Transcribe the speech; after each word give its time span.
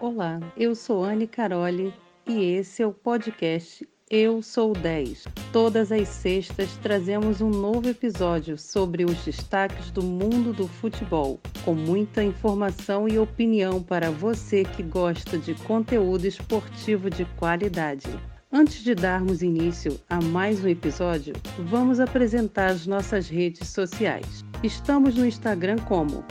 Olá, 0.00 0.38
eu 0.56 0.76
sou 0.76 1.02
Anne 1.02 1.26
Caroli 1.26 1.92
e 2.24 2.52
esse 2.52 2.84
é 2.84 2.86
o 2.86 2.92
podcast 2.92 3.84
Eu 4.08 4.40
Sou 4.42 4.72
10. 4.72 5.24
Todas 5.52 5.90
as 5.90 6.06
sextas 6.06 6.76
trazemos 6.76 7.40
um 7.40 7.50
novo 7.50 7.88
episódio 7.88 8.56
sobre 8.56 9.04
os 9.04 9.24
destaques 9.24 9.90
do 9.90 10.00
mundo 10.00 10.52
do 10.52 10.68
futebol, 10.68 11.40
com 11.64 11.74
muita 11.74 12.22
informação 12.22 13.08
e 13.08 13.18
opinião 13.18 13.82
para 13.82 14.08
você 14.08 14.62
que 14.62 14.84
gosta 14.84 15.36
de 15.36 15.56
conteúdo 15.64 16.28
esportivo 16.28 17.10
de 17.10 17.24
qualidade. 17.36 18.06
Antes 18.52 18.84
de 18.84 18.94
darmos 18.94 19.42
início 19.42 19.98
a 20.08 20.20
mais 20.22 20.64
um 20.64 20.68
episódio, 20.68 21.34
vamos 21.58 21.98
apresentar 21.98 22.70
as 22.70 22.86
nossas 22.86 23.28
redes 23.28 23.66
sociais. 23.66 24.44
Estamos 24.62 25.16
no 25.16 25.26
Instagram 25.26 25.78
como 25.88 26.24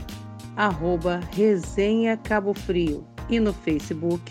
arroba 0.56 1.20
Resenha 1.34 2.16
Cabo 2.16 2.54
Frio 2.54 3.06
e 3.30 3.40
no 3.40 3.54
Facebook 3.54 4.22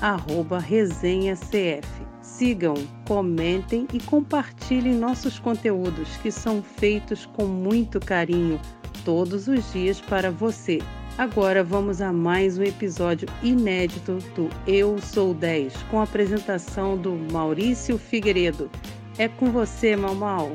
arroba 0.00 0.58
Resenha 0.58 1.36
CF. 1.36 1.88
Sigam, 2.20 2.74
comentem 3.06 3.86
e 3.92 4.00
compartilhem 4.00 4.94
nossos 4.94 5.38
conteúdos 5.38 6.16
que 6.18 6.30
são 6.30 6.62
feitos 6.62 7.24
com 7.24 7.44
muito 7.46 8.00
carinho 8.00 8.60
todos 9.04 9.46
os 9.48 9.72
dias 9.72 10.00
para 10.00 10.30
você. 10.30 10.80
Agora 11.18 11.62
vamos 11.62 12.00
a 12.00 12.12
mais 12.12 12.58
um 12.58 12.62
episódio 12.62 13.28
inédito 13.42 14.18
do 14.34 14.48
Eu 14.66 14.98
Sou 14.98 15.34
10, 15.34 15.74
com 15.84 16.00
a 16.00 16.04
apresentação 16.04 16.96
do 16.96 17.12
Maurício 17.30 17.98
Figueiredo. 17.98 18.70
É 19.18 19.28
com 19.28 19.52
você, 19.52 19.94
Mal 19.94 20.14
Mal. 20.14 20.50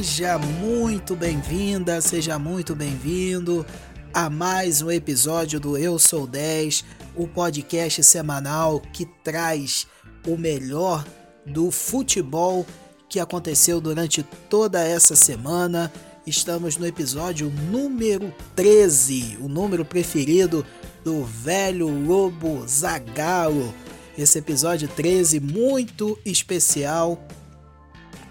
Seja 0.00 0.38
muito 0.38 1.14
bem-vinda, 1.14 2.00
seja 2.00 2.38
muito 2.38 2.74
bem-vindo 2.74 3.66
a 4.14 4.30
mais 4.30 4.80
um 4.80 4.90
episódio 4.90 5.60
do 5.60 5.76
Eu 5.76 5.98
Sou 5.98 6.26
10, 6.26 6.86
o 7.14 7.28
podcast 7.28 8.02
semanal 8.02 8.80
que 8.94 9.04
traz 9.22 9.86
o 10.26 10.38
melhor 10.38 11.06
do 11.44 11.70
futebol 11.70 12.64
que 13.10 13.20
aconteceu 13.20 13.78
durante 13.78 14.22
toda 14.48 14.82
essa 14.82 15.14
semana. 15.14 15.92
Estamos 16.26 16.78
no 16.78 16.86
episódio 16.86 17.52
número 17.70 18.32
13, 18.56 19.36
o 19.38 19.48
número 19.48 19.84
preferido 19.84 20.64
do 21.04 21.26
velho 21.26 21.88
Lobo 21.88 22.66
Zagalo. 22.66 23.74
Esse 24.16 24.38
episódio 24.38 24.88
13 24.88 25.40
muito 25.40 26.18
especial, 26.24 27.22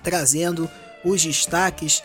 trazendo 0.02 0.67
os 1.03 1.23
destaques 1.23 2.03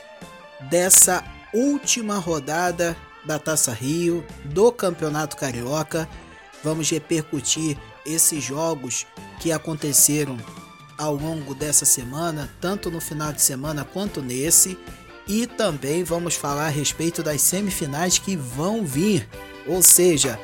dessa 0.70 1.24
última 1.52 2.18
rodada 2.18 2.96
da 3.24 3.38
Taça 3.38 3.72
Rio 3.72 4.24
do 4.44 4.70
Campeonato 4.72 5.36
Carioca. 5.36 6.08
Vamos 6.62 6.90
repercutir 6.90 7.76
esses 8.04 8.42
jogos 8.42 9.06
que 9.40 9.52
aconteceram 9.52 10.38
ao 10.96 11.14
longo 11.14 11.54
dessa 11.54 11.84
semana, 11.84 12.50
tanto 12.60 12.90
no 12.90 13.00
final 13.00 13.32
de 13.32 13.42
semana 13.42 13.84
quanto 13.84 14.22
nesse, 14.22 14.78
e 15.26 15.46
também 15.46 16.04
vamos 16.04 16.34
falar 16.34 16.66
a 16.66 16.70
respeito 16.70 17.22
das 17.22 17.40
semifinais 17.42 18.18
que 18.18 18.36
vão 18.36 18.84
vir. 18.84 19.28
Ou 19.66 19.82
seja, 19.82 20.38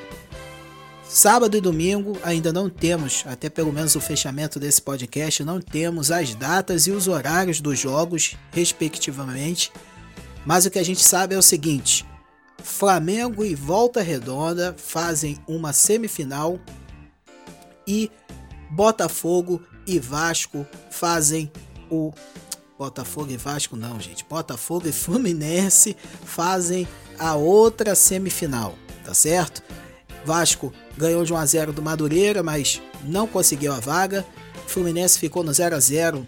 Sábado 1.12 1.56
e 1.56 1.60
domingo 1.60 2.16
ainda 2.22 2.52
não 2.52 2.70
temos, 2.70 3.24
até 3.26 3.50
pelo 3.50 3.72
menos 3.72 3.96
o 3.96 4.00
fechamento 4.00 4.60
desse 4.60 4.80
podcast, 4.80 5.42
não 5.42 5.60
temos 5.60 6.12
as 6.12 6.36
datas 6.36 6.86
e 6.86 6.92
os 6.92 7.08
horários 7.08 7.60
dos 7.60 7.80
jogos, 7.80 8.36
respectivamente. 8.52 9.72
Mas 10.46 10.66
o 10.66 10.70
que 10.70 10.78
a 10.78 10.84
gente 10.84 11.02
sabe 11.02 11.34
é 11.34 11.38
o 11.38 11.42
seguinte: 11.42 12.06
Flamengo 12.62 13.44
e 13.44 13.56
Volta 13.56 14.00
Redonda 14.00 14.72
fazem 14.78 15.36
uma 15.48 15.72
semifinal 15.72 16.60
e 17.84 18.08
Botafogo 18.70 19.60
e 19.88 19.98
Vasco 19.98 20.64
fazem 20.92 21.50
o 21.90 22.12
Botafogo 22.78 23.32
e 23.32 23.36
Vasco 23.36 23.74
não, 23.74 23.98
gente. 23.98 24.24
Botafogo 24.24 24.86
e 24.86 24.92
Fluminense 24.92 25.96
fazem 26.24 26.86
a 27.18 27.34
outra 27.34 27.96
semifinal, 27.96 28.76
tá 29.04 29.12
certo? 29.12 29.60
Vasco 30.24 30.72
ganhou 30.96 31.24
de 31.24 31.32
1 31.32 31.36
a 31.36 31.46
0 31.46 31.72
do 31.72 31.82
Madureira, 31.82 32.42
mas 32.42 32.80
não 33.02 33.26
conseguiu 33.26 33.72
a 33.72 33.80
vaga. 33.80 34.24
Fluminense 34.66 35.18
ficou 35.18 35.42
no 35.42 35.52
0 35.52 35.76
a 35.76 35.80
0 35.80 36.26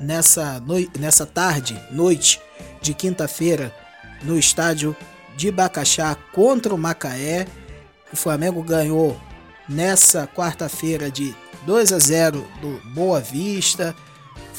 nessa, 0.00 0.60
no... 0.60 0.74
nessa 0.98 1.26
tarde, 1.26 1.80
noite 1.90 2.40
de 2.80 2.94
quinta-feira, 2.94 3.74
no 4.22 4.38
estádio 4.38 4.96
de 5.36 5.50
Bacaxá 5.50 6.16
contra 6.32 6.74
o 6.74 6.78
Macaé. 6.78 7.46
O 8.12 8.16
Flamengo 8.16 8.62
ganhou 8.62 9.20
nessa 9.68 10.26
quarta-feira 10.26 11.10
de 11.10 11.34
2 11.66 11.92
a 11.92 11.98
0 11.98 12.46
do 12.60 12.80
Boa 12.94 13.20
Vista 13.20 13.94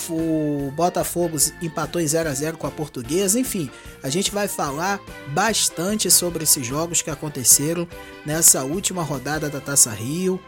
o 0.09 0.71
Botafogo 0.75 1.37
empatou 1.61 2.01
em 2.01 2.07
0 2.07 2.29
a 2.29 2.33
0 2.33 2.57
com 2.57 2.67
a 2.67 2.71
Portuguesa. 2.71 3.39
Enfim, 3.39 3.69
a 4.03 4.09
gente 4.09 4.31
vai 4.31 4.47
falar 4.47 4.99
bastante 5.29 6.09
sobre 6.11 6.43
esses 6.43 6.65
jogos 6.65 7.01
que 7.01 7.09
aconteceram 7.09 7.87
nessa 8.25 8.63
última 8.63 9.03
rodada 9.03 9.49
da 9.49 9.59
Taça 9.59 9.91
Rio 9.91 10.39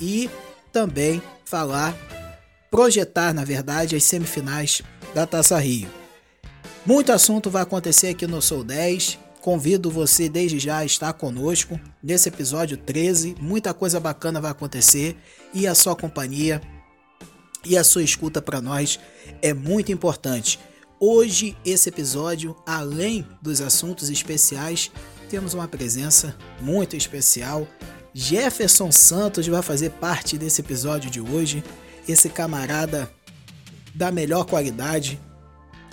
e 0.00 0.30
também 0.72 1.22
falar, 1.44 1.96
projetar, 2.70 3.32
na 3.32 3.44
verdade, 3.44 3.94
as 3.94 4.04
semifinais 4.04 4.82
da 5.14 5.26
Taça 5.26 5.58
Rio. 5.58 5.88
Muito 6.84 7.12
assunto 7.12 7.48
vai 7.48 7.62
acontecer 7.62 8.08
aqui 8.08 8.26
no 8.26 8.42
Sou 8.42 8.62
10. 8.62 9.18
Convido 9.40 9.90
você 9.90 10.28
desde 10.28 10.58
já 10.58 10.78
a 10.78 10.84
estar 10.84 11.12
conosco 11.12 11.78
nesse 12.02 12.28
episódio 12.28 12.76
13. 12.76 13.36
Muita 13.40 13.72
coisa 13.72 14.00
bacana 14.00 14.40
vai 14.40 14.50
acontecer 14.50 15.16
e 15.52 15.66
a 15.66 15.74
sua 15.74 15.94
companhia 15.94 16.60
e 17.64 17.76
a 17.76 17.84
sua 17.84 18.02
escuta 18.02 18.42
para 18.42 18.60
nós 18.60 18.98
é 19.40 19.54
muito 19.54 19.92
importante. 19.92 20.58
Hoje, 21.00 21.56
esse 21.64 21.88
episódio, 21.88 22.56
além 22.66 23.26
dos 23.42 23.60
assuntos 23.60 24.10
especiais, 24.10 24.90
temos 25.28 25.54
uma 25.54 25.66
presença 25.66 26.36
muito 26.60 26.96
especial. 26.96 27.66
Jefferson 28.12 28.92
Santos 28.92 29.46
vai 29.46 29.62
fazer 29.62 29.90
parte 29.90 30.38
desse 30.38 30.60
episódio 30.60 31.10
de 31.10 31.20
hoje. 31.20 31.64
Esse 32.06 32.28
camarada 32.28 33.10
da 33.94 34.10
melhor 34.10 34.44
qualidade, 34.44 35.20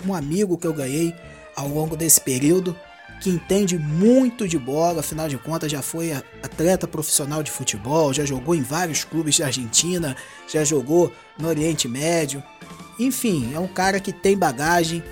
um 0.06 0.14
amigo 0.14 0.58
que 0.58 0.66
eu 0.66 0.74
ganhei 0.74 1.14
ao 1.56 1.68
longo 1.68 1.96
desse 1.96 2.20
período 2.20 2.76
que 3.22 3.30
entende 3.30 3.78
muito 3.78 4.48
de 4.48 4.58
bola, 4.58 4.98
afinal 4.98 5.28
de 5.28 5.38
contas 5.38 5.70
já 5.70 5.80
foi 5.80 6.12
atleta 6.12 6.88
profissional 6.88 7.40
de 7.40 7.52
futebol, 7.52 8.12
já 8.12 8.24
jogou 8.24 8.52
em 8.52 8.62
vários 8.62 9.04
clubes 9.04 9.38
da 9.38 9.46
Argentina, 9.46 10.16
já 10.52 10.64
jogou 10.64 11.12
no 11.38 11.46
Oriente 11.46 11.86
Médio. 11.86 12.42
Enfim, 12.98 13.54
é 13.54 13.60
um 13.60 13.68
cara 13.68 14.00
que 14.00 14.12
tem 14.12 14.36
bagagem, 14.36 15.04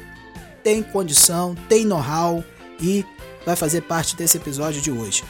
tem 0.61 0.83
condição, 0.83 1.55
tem 1.69 1.85
know-how 1.85 2.43
e 2.81 3.07
vai 3.47 3.55
fazer 3.55 3.83
parte 3.83 4.17
desse 4.17 4.39
episódio 4.39 4.83
de 4.83 4.91
hoje. 4.91 5.23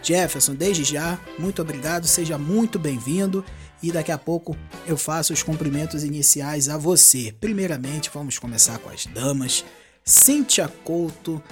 Jefferson, 0.00 0.54
desde 0.54 0.84
já, 0.84 1.18
muito 1.36 1.60
obrigado, 1.60 2.06
seja 2.06 2.38
muito 2.38 2.78
bem-vindo 2.78 3.44
e 3.82 3.90
daqui 3.90 4.12
a 4.12 4.18
pouco 4.18 4.56
eu 4.86 4.96
faço 4.96 5.32
os 5.32 5.42
cumprimentos 5.42 6.04
iniciais 6.04 6.68
a 6.68 6.78
você. 6.78 7.34
Primeiramente, 7.40 8.08
vamos 8.14 8.38
começar 8.38 8.78
com 8.78 8.88
as 8.88 9.04
damas. 9.06 9.64
Cíntia 10.04 10.68
Couto, 10.84 11.42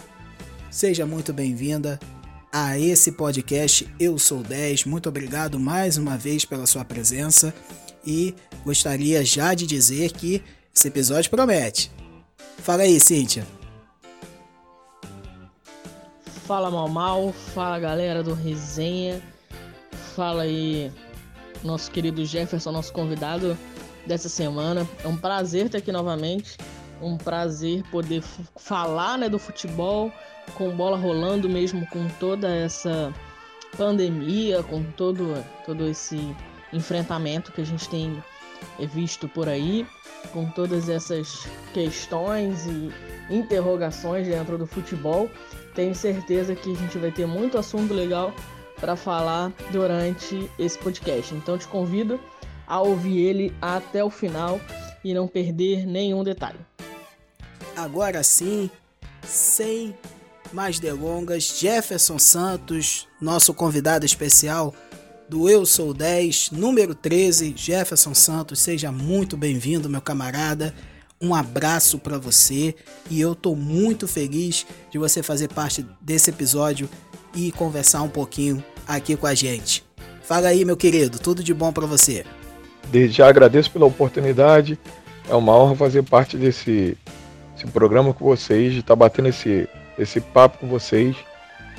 Seja 0.70 1.06
muito 1.06 1.32
bem-vinda 1.32 1.98
a 2.52 2.78
esse 2.78 3.12
podcast 3.12 3.88
Eu 3.98 4.18
Sou 4.18 4.42
10. 4.42 4.84
Muito 4.84 5.08
obrigado 5.08 5.58
mais 5.58 5.96
uma 5.96 6.18
vez 6.18 6.44
pela 6.44 6.66
sua 6.66 6.84
presença 6.84 7.54
e 8.06 8.34
gostaria 8.64 9.24
já 9.24 9.54
de 9.54 9.66
dizer 9.66 10.12
que 10.12 10.42
esse 10.74 10.88
episódio 10.88 11.30
promete. 11.30 11.90
Fala 12.58 12.82
aí, 12.82 13.00
Cíntia. 13.00 13.46
Fala 16.46 16.70
mal 16.70 16.88
mal, 16.88 17.32
fala 17.32 17.78
galera 17.78 18.22
do 18.22 18.34
Resenha, 18.34 19.22
fala 20.14 20.42
aí 20.42 20.92
nosso 21.64 21.90
querido 21.90 22.24
Jefferson, 22.26 22.72
nosso 22.72 22.92
convidado 22.92 23.56
dessa 24.06 24.28
semana. 24.28 24.86
É 25.02 25.08
um 25.08 25.16
prazer 25.16 25.66
estar 25.66 25.78
aqui 25.78 25.92
novamente, 25.92 26.58
um 27.00 27.16
prazer 27.16 27.82
poder 27.90 28.22
falar 28.56 29.16
né, 29.16 29.30
do 29.30 29.38
futebol, 29.38 30.12
com 30.54 30.70
bola 30.70 30.96
rolando 30.96 31.48
mesmo 31.48 31.86
com 31.88 32.08
toda 32.20 32.54
essa 32.54 33.12
pandemia, 33.76 34.62
com 34.62 34.82
todo, 34.82 35.44
todo 35.64 35.86
esse 35.86 36.34
enfrentamento 36.72 37.52
que 37.52 37.60
a 37.60 37.66
gente 37.66 37.88
tem 37.88 38.22
visto 38.92 39.28
por 39.28 39.48
aí, 39.48 39.86
com 40.32 40.46
todas 40.50 40.88
essas 40.88 41.46
questões 41.72 42.66
e 42.66 42.90
interrogações 43.30 44.26
dentro 44.26 44.58
do 44.58 44.66
futebol. 44.66 45.30
Tenho 45.74 45.94
certeza 45.94 46.54
que 46.54 46.72
a 46.72 46.76
gente 46.76 46.98
vai 46.98 47.10
ter 47.10 47.26
muito 47.26 47.58
assunto 47.58 47.94
legal 47.94 48.32
para 48.80 48.96
falar 48.96 49.52
durante 49.70 50.50
esse 50.58 50.78
podcast. 50.78 51.34
Então 51.34 51.58
te 51.58 51.66
convido 51.66 52.20
a 52.66 52.80
ouvir 52.80 53.18
ele 53.18 53.54
até 53.60 54.02
o 54.02 54.10
final 54.10 54.60
e 55.04 55.14
não 55.14 55.26
perder 55.28 55.86
nenhum 55.86 56.22
detalhe. 56.22 56.58
Agora 57.76 58.22
sim, 58.22 58.70
sem 59.22 59.94
mais 60.52 60.78
delongas, 60.78 61.58
Jefferson 61.58 62.18
Santos, 62.18 63.06
nosso 63.20 63.52
convidado 63.52 64.06
especial 64.06 64.74
do 65.28 65.48
Eu 65.48 65.66
Sou 65.66 65.92
10, 65.92 66.50
número 66.52 66.94
13, 66.94 67.52
Jefferson 67.56 68.14
Santos, 68.14 68.58
seja 68.58 68.90
muito 68.90 69.36
bem-vindo, 69.36 69.90
meu 69.90 70.00
camarada. 70.00 70.74
Um 71.20 71.34
abraço 71.34 71.98
para 71.98 72.16
você 72.16 72.74
e 73.10 73.20
eu 73.20 73.34
tô 73.34 73.54
muito 73.54 74.06
feliz 74.06 74.66
de 74.90 74.98
você 74.98 75.22
fazer 75.22 75.48
parte 75.48 75.84
desse 76.00 76.30
episódio 76.30 76.88
e 77.34 77.52
conversar 77.52 78.02
um 78.02 78.08
pouquinho 78.08 78.62
aqui 78.86 79.16
com 79.16 79.26
a 79.26 79.34
gente. 79.34 79.84
Fala 80.22 80.48
aí, 80.48 80.64
meu 80.64 80.76
querido, 80.76 81.18
tudo 81.18 81.42
de 81.42 81.52
bom 81.52 81.72
para 81.72 81.86
você. 81.86 82.24
Desde 82.90 83.16
já 83.16 83.28
agradeço 83.28 83.70
pela 83.70 83.86
oportunidade. 83.86 84.78
É 85.28 85.34
uma 85.34 85.54
honra 85.54 85.76
fazer 85.76 86.02
parte 86.04 86.36
desse, 86.36 86.96
desse 87.54 87.66
programa 87.72 88.14
com 88.14 88.24
vocês, 88.24 88.72
de 88.72 88.80
estar 88.80 88.94
tá 88.94 88.96
batendo 88.96 89.28
esse, 89.28 89.68
esse 89.98 90.20
papo 90.20 90.58
com 90.58 90.68
vocês, 90.68 91.16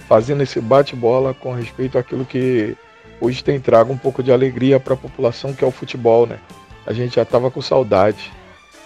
fazendo 0.08 0.44
esse 0.44 0.60
bate-bola 0.60 1.34
com 1.34 1.54
respeito 1.54 1.98
àquilo 1.98 2.26
que 2.26 2.76
hoje 3.22 3.44
tem 3.44 3.60
trago 3.60 3.94
um 3.94 3.98
pouco 3.98 4.22
de 4.22 4.32
alegria 4.32 4.80
para 4.80 4.94
a 4.94 4.98
população, 4.98 5.54
que 5.54 5.64
é 5.64 5.68
o 5.68 5.72
futebol, 5.72 6.26
né? 6.28 6.40
A 6.86 6.94
gente 6.94 7.16
já 7.16 7.22
estava 7.22 7.50
com 7.50 7.62
saudade. 7.62 8.32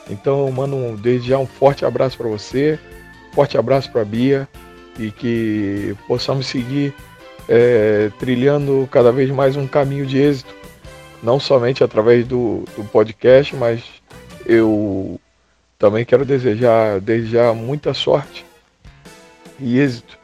Então, 0.10 0.52
mando 0.52 0.98
desde 0.98 1.30
já 1.30 1.38
um 1.38 1.46
forte 1.46 1.86
abraço 1.86 2.18
para 2.18 2.28
você, 2.28 2.78
forte 3.34 3.58
abraço 3.58 3.92
para 3.92 4.02
a 4.02 4.06
Bia 4.06 4.48
e 5.00 5.12
que 5.12 5.96
possamos 6.08 6.48
seguir 6.48 6.94
é, 7.48 8.12
trilhando 8.20 8.88
cada 8.92 9.12
vez 9.12 9.30
mais 9.32 9.56
um 9.56 9.66
caminho 9.66 10.06
de 10.06 10.18
êxito, 10.18 10.54
não 11.22 11.40
somente 11.40 11.84
através 11.84 12.28
do, 12.28 12.66
do 12.76 12.84
podcast, 12.84 13.56
mas 13.56 13.82
eu 14.46 15.20
também 15.80 16.04
quero 16.04 16.26
desejar 16.26 17.00
desde 17.00 17.32
já 17.32 17.54
muita 17.54 17.94
sorte 17.94 18.46
e 19.60 19.80
êxito 19.80 20.18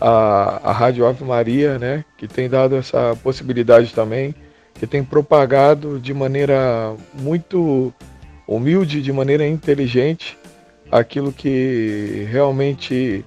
à, 0.00 0.70
à 0.70 0.72
Rádio 0.72 1.06
Ave 1.06 1.24
Maria, 1.24 1.78
né, 1.78 2.04
que 2.16 2.26
tem 2.26 2.48
dado 2.48 2.76
essa 2.76 3.16
possibilidade 3.22 3.92
também, 3.94 4.34
que 4.74 4.86
tem 4.86 5.04
propagado 5.04 6.00
de 6.00 6.12
maneira 6.12 6.94
muito 7.14 7.92
humilde, 8.46 9.02
de 9.02 9.12
maneira 9.12 9.46
inteligente, 9.46 10.36
aquilo 10.90 11.32
que 11.32 12.26
realmente 12.30 13.24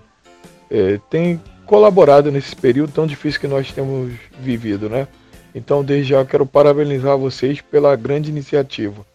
é, 0.69 0.99
tem 1.09 1.41
colaborado 1.65 2.31
nesse 2.31 2.55
período 2.55 2.91
tão 2.91 3.07
difícil 3.07 3.39
que 3.39 3.47
nós 3.47 3.71
temos 3.71 4.13
vivido, 4.39 4.89
né? 4.89 5.07
Então, 5.53 5.83
desde 5.83 6.11
já 6.11 6.25
quero 6.25 6.45
parabenizar 6.45 7.17
vocês 7.17 7.61
pela 7.61 7.95
grande 7.95 8.29
iniciativa. 8.29 9.05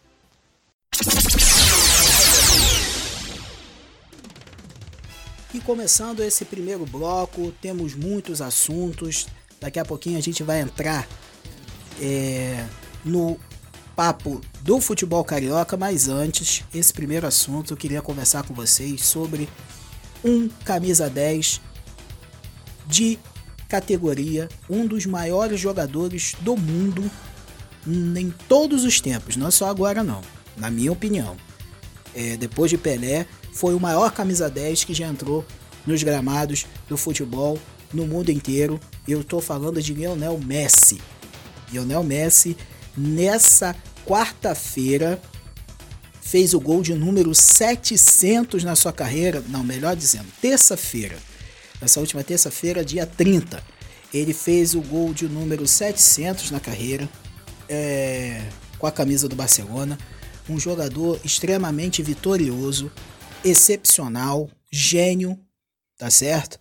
E 5.52 5.58
começando 5.58 6.20
esse 6.20 6.44
primeiro 6.44 6.86
bloco, 6.86 7.52
temos 7.60 7.94
muitos 7.94 8.40
assuntos. 8.40 9.26
Daqui 9.60 9.80
a 9.80 9.84
pouquinho 9.84 10.16
a 10.16 10.20
gente 10.20 10.42
vai 10.44 10.60
entrar 10.60 11.08
é, 12.00 12.64
no 13.04 13.38
papo 13.96 14.40
do 14.62 14.80
futebol 14.80 15.24
carioca, 15.24 15.76
mas 15.76 16.08
antes, 16.08 16.64
esse 16.72 16.92
primeiro 16.92 17.26
assunto 17.26 17.72
eu 17.72 17.76
queria 17.76 18.00
conversar 18.00 18.44
com 18.44 18.54
vocês 18.54 19.04
sobre 19.04 19.48
um 20.24 20.48
camisa 20.64 21.10
10 21.10 21.60
de 22.86 23.18
categoria, 23.68 24.48
um 24.68 24.86
dos 24.86 25.04
maiores 25.04 25.58
jogadores 25.58 26.34
do 26.40 26.56
mundo 26.56 27.10
em 27.86 28.30
todos 28.48 28.84
os 28.84 29.00
tempos, 29.00 29.36
não 29.36 29.48
é 29.48 29.50
só 29.50 29.68
agora 29.68 30.04
não, 30.04 30.20
na 30.56 30.70
minha 30.70 30.92
opinião. 30.92 31.36
É, 32.14 32.36
depois 32.36 32.70
de 32.70 32.76
Pelé, 32.76 33.26
foi 33.52 33.74
o 33.74 33.80
maior 33.80 34.12
camisa 34.12 34.48
10 34.48 34.84
que 34.84 34.94
já 34.94 35.06
entrou 35.06 35.44
nos 35.86 36.02
gramados 36.02 36.66
do 36.88 36.96
futebol 36.96 37.58
no 37.92 38.06
mundo 38.06 38.30
inteiro. 38.30 38.78
Eu 39.06 39.20
estou 39.20 39.40
falando 39.40 39.82
de 39.82 39.94
Lionel 39.94 40.38
Messi. 40.38 41.00
Lionel 41.72 42.02
Messi, 42.02 42.56
nessa 42.96 43.74
quarta-feira, 44.06 45.20
fez 46.20 46.54
o 46.54 46.60
gol 46.60 46.82
de 46.82 46.94
número 46.94 47.34
700 47.34 48.64
na 48.64 48.76
sua 48.76 48.92
carreira. 48.92 49.42
Não, 49.48 49.64
melhor 49.64 49.96
dizendo, 49.96 50.26
terça-feira 50.40 51.16
nessa 51.80 51.98
última 51.98 52.22
terça-feira, 52.22 52.84
dia 52.84 53.06
30. 53.06 53.62
Ele 54.12 54.34
fez 54.34 54.74
o 54.74 54.80
gol 54.80 55.14
de 55.14 55.28
número 55.28 55.66
700 55.66 56.50
na 56.50 56.60
carreira, 56.60 57.08
é, 57.68 58.42
com 58.78 58.86
a 58.86 58.92
camisa 58.92 59.28
do 59.28 59.36
Barcelona. 59.36 59.98
Um 60.48 60.58
jogador 60.58 61.18
extremamente 61.24 62.02
vitorioso, 62.02 62.90
excepcional, 63.44 64.50
gênio, 64.70 65.38
tá 65.96 66.10
certo? 66.10 66.58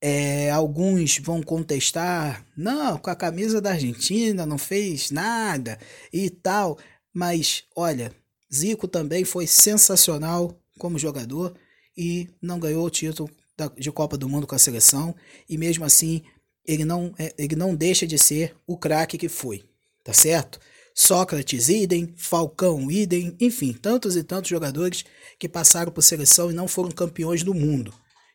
É, 0.00 0.50
alguns 0.50 1.18
vão 1.18 1.42
contestar, 1.42 2.46
não, 2.56 2.98
com 2.98 3.10
a 3.10 3.16
camisa 3.16 3.60
da 3.60 3.70
Argentina 3.70 4.44
não 4.44 4.58
fez 4.58 5.10
nada 5.10 5.78
e 6.12 6.28
tal, 6.28 6.78
mas 7.12 7.64
olha, 7.74 8.14
Zico 8.52 8.86
também 8.86 9.24
foi 9.24 9.46
sensacional 9.46 10.60
como 10.78 10.98
jogador 10.98 11.56
e 11.96 12.28
não 12.42 12.60
ganhou 12.60 12.84
o 12.84 12.90
título 12.90 13.30
de 13.78 13.90
Copa 13.90 14.18
do 14.18 14.28
Mundo 14.28 14.46
com 14.46 14.54
a 14.54 14.58
seleção 14.58 15.14
e 15.48 15.56
mesmo 15.56 15.84
assim 15.84 16.22
ele 16.64 16.84
não, 16.84 17.14
é, 17.18 17.34
ele 17.38 17.56
não 17.56 17.74
deixa 17.74 18.06
de 18.06 18.18
ser 18.18 18.54
o 18.66 18.76
craque 18.76 19.16
que 19.16 19.28
foi, 19.28 19.64
tá 20.04 20.12
certo? 20.12 20.60
Sócrates, 20.98 21.68
idem, 21.68 22.14
Falcão, 22.16 22.90
idem, 22.90 23.36
enfim, 23.38 23.74
tantos 23.74 24.16
e 24.16 24.24
tantos 24.24 24.48
jogadores 24.48 25.04
que 25.38 25.46
passaram 25.46 25.92
por 25.92 26.00
seleção 26.00 26.50
e 26.50 26.54
não 26.54 26.66
foram 26.66 26.90
campeões 26.90 27.42
do 27.42 27.52
mundo. 27.52 27.92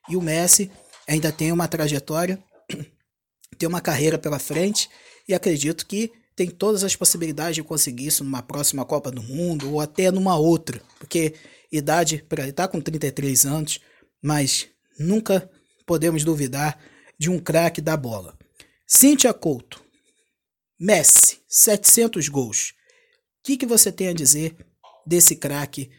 E 0.08 0.16
o 0.16 0.22
Messi 0.22 0.70
ainda 1.08 1.32
tem 1.32 1.52
uma 1.52 1.68
trajetória, 1.68 2.38
tem 3.58 3.68
uma 3.68 3.82
carreira 3.82 4.20
pela 4.20 4.38
frente 4.38 4.88
e 5.28 5.34
acredito 5.34 5.88
que 5.88 6.12
tem 6.36 6.52
todas 6.52 6.84
as 6.84 6.96
possibilidades 6.96 7.56
de 7.56 7.64
conseguir 7.64 8.06
isso 8.06 8.24
numa 8.24 8.44
próxima 8.44 8.86
Copa 8.86 9.10
do 9.10 9.24
Mundo 9.24 9.72
ou 9.74 9.82
até 9.82 10.12
numa 10.12 10.38
outra, 10.38 10.80
porque 11.00 11.34
idade 11.72 12.24
para 12.30 12.44
ele 12.44 12.54
tá 12.54 12.68
com 12.68 12.80
33 12.80 13.44
anos, 13.44 13.80
mas 14.22 14.68
nunca 15.00 15.50
podemos 15.84 16.24
duvidar 16.24 16.80
de 17.18 17.28
um 17.28 17.40
craque 17.40 17.82
da 17.82 17.98
bola. 17.98 18.38
Cíntia 18.86 19.34
Couto, 19.34 19.84
Messi, 20.84 21.38
700 21.48 22.28
gols. 22.28 22.72
O 22.72 23.44
que, 23.44 23.56
que 23.56 23.68
você 23.68 23.92
tem 23.92 24.08
a 24.08 24.14
dizer 24.14 24.56
desse 25.06 25.36
craque 25.36 25.92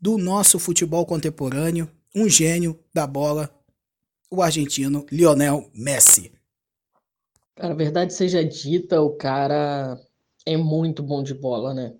do 0.00 0.18
nosso 0.18 0.58
futebol 0.58 1.06
contemporâneo, 1.06 1.88
um 2.12 2.28
gênio 2.28 2.76
da 2.92 3.06
bola, 3.06 3.48
o 4.28 4.42
argentino 4.42 5.06
Lionel 5.08 5.70
Messi? 5.72 6.32
Cara, 7.54 7.76
verdade 7.76 8.12
seja 8.12 8.44
dita, 8.44 9.00
o 9.00 9.10
cara 9.10 10.00
é 10.44 10.56
muito 10.56 11.00
bom 11.00 11.22
de 11.22 11.32
bola, 11.32 11.72
né? 11.72 11.94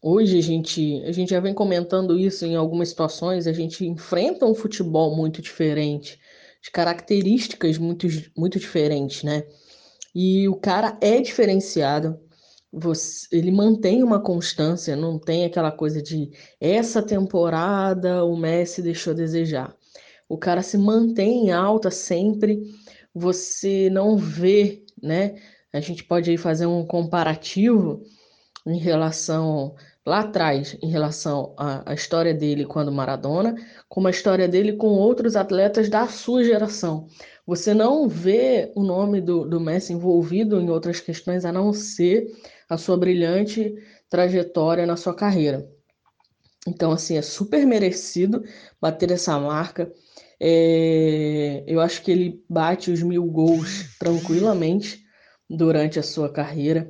Hoje 0.00 0.38
a 0.38 0.42
gente, 0.42 1.02
a 1.02 1.10
gente 1.10 1.30
já 1.30 1.40
vem 1.40 1.52
comentando 1.52 2.16
isso 2.16 2.46
em 2.46 2.54
algumas 2.54 2.90
situações, 2.90 3.48
a 3.48 3.52
gente 3.52 3.84
enfrenta 3.84 4.46
um 4.46 4.54
futebol 4.54 5.16
muito 5.16 5.42
diferente, 5.42 6.16
de 6.62 6.70
características 6.70 7.76
muito, 7.76 8.06
muito 8.36 8.56
diferentes, 8.56 9.24
né? 9.24 9.42
E 10.14 10.48
o 10.48 10.56
cara 10.56 10.98
é 11.00 11.20
diferenciado, 11.20 12.18
você, 12.72 13.26
ele 13.32 13.50
mantém 13.50 14.02
uma 14.02 14.20
constância, 14.20 14.94
não 14.96 15.18
tem 15.18 15.44
aquela 15.44 15.72
coisa 15.72 16.00
de 16.02 16.30
essa 16.60 17.02
temporada 17.02 18.24
o 18.24 18.36
Messi 18.36 18.82
deixou 18.82 19.12
a 19.12 19.16
desejar. 19.16 19.76
O 20.28 20.38
cara 20.38 20.62
se 20.62 20.78
mantém 20.78 21.46
em 21.46 21.52
alta 21.52 21.90
sempre, 21.90 22.62
você 23.12 23.90
não 23.90 24.16
vê, 24.16 24.84
né? 25.02 25.34
A 25.72 25.80
gente 25.80 26.04
pode 26.04 26.30
aí 26.30 26.36
fazer 26.36 26.66
um 26.66 26.86
comparativo 26.86 28.02
em 28.66 28.78
relação 28.78 29.74
lá 30.06 30.20
atrás 30.20 30.76
em 30.82 30.90
relação 30.90 31.54
à, 31.58 31.92
história 31.94 32.34
dele 32.34 32.64
quando 32.64 32.92
Maradona, 32.92 33.54
como 33.88 34.08
a 34.08 34.10
história 34.10 34.48
dele 34.48 34.74
com 34.74 34.88
outros 34.88 35.36
atletas 35.36 35.88
da 35.88 36.06
sua 36.08 36.42
geração. 36.42 37.06
Você 37.50 37.74
não 37.74 38.06
vê 38.08 38.70
o 38.76 38.84
nome 38.84 39.20
do, 39.20 39.44
do 39.44 39.58
Messi 39.58 39.92
envolvido 39.92 40.60
em 40.60 40.70
outras 40.70 41.00
questões 41.00 41.44
a 41.44 41.50
não 41.50 41.72
ser 41.72 42.30
a 42.68 42.78
sua 42.78 42.96
brilhante 42.96 43.74
trajetória 44.08 44.86
na 44.86 44.96
sua 44.96 45.12
carreira. 45.12 45.68
Então, 46.64 46.92
assim, 46.92 47.16
é 47.16 47.22
super 47.22 47.66
merecido 47.66 48.44
bater 48.80 49.10
essa 49.10 49.36
marca. 49.40 49.92
É, 50.38 51.64
eu 51.66 51.80
acho 51.80 52.02
que 52.02 52.12
ele 52.12 52.40
bate 52.48 52.88
os 52.88 53.02
mil 53.02 53.24
gols 53.24 53.98
tranquilamente 53.98 55.02
durante 55.48 55.98
a 55.98 56.04
sua 56.04 56.32
carreira. 56.32 56.88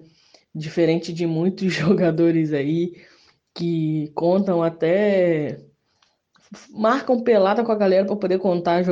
diferente 0.54 1.10
de 1.10 1.26
muitos 1.26 1.72
jogadores 1.72 2.52
aí 2.52 2.92
que 3.54 4.12
contam 4.14 4.62
até 4.62 5.58
marcam 6.70 7.22
pelada 7.22 7.64
com 7.64 7.72
a 7.72 7.76
galera 7.76 8.04
para 8.04 8.16
poder 8.16 8.38
contar 8.38 8.82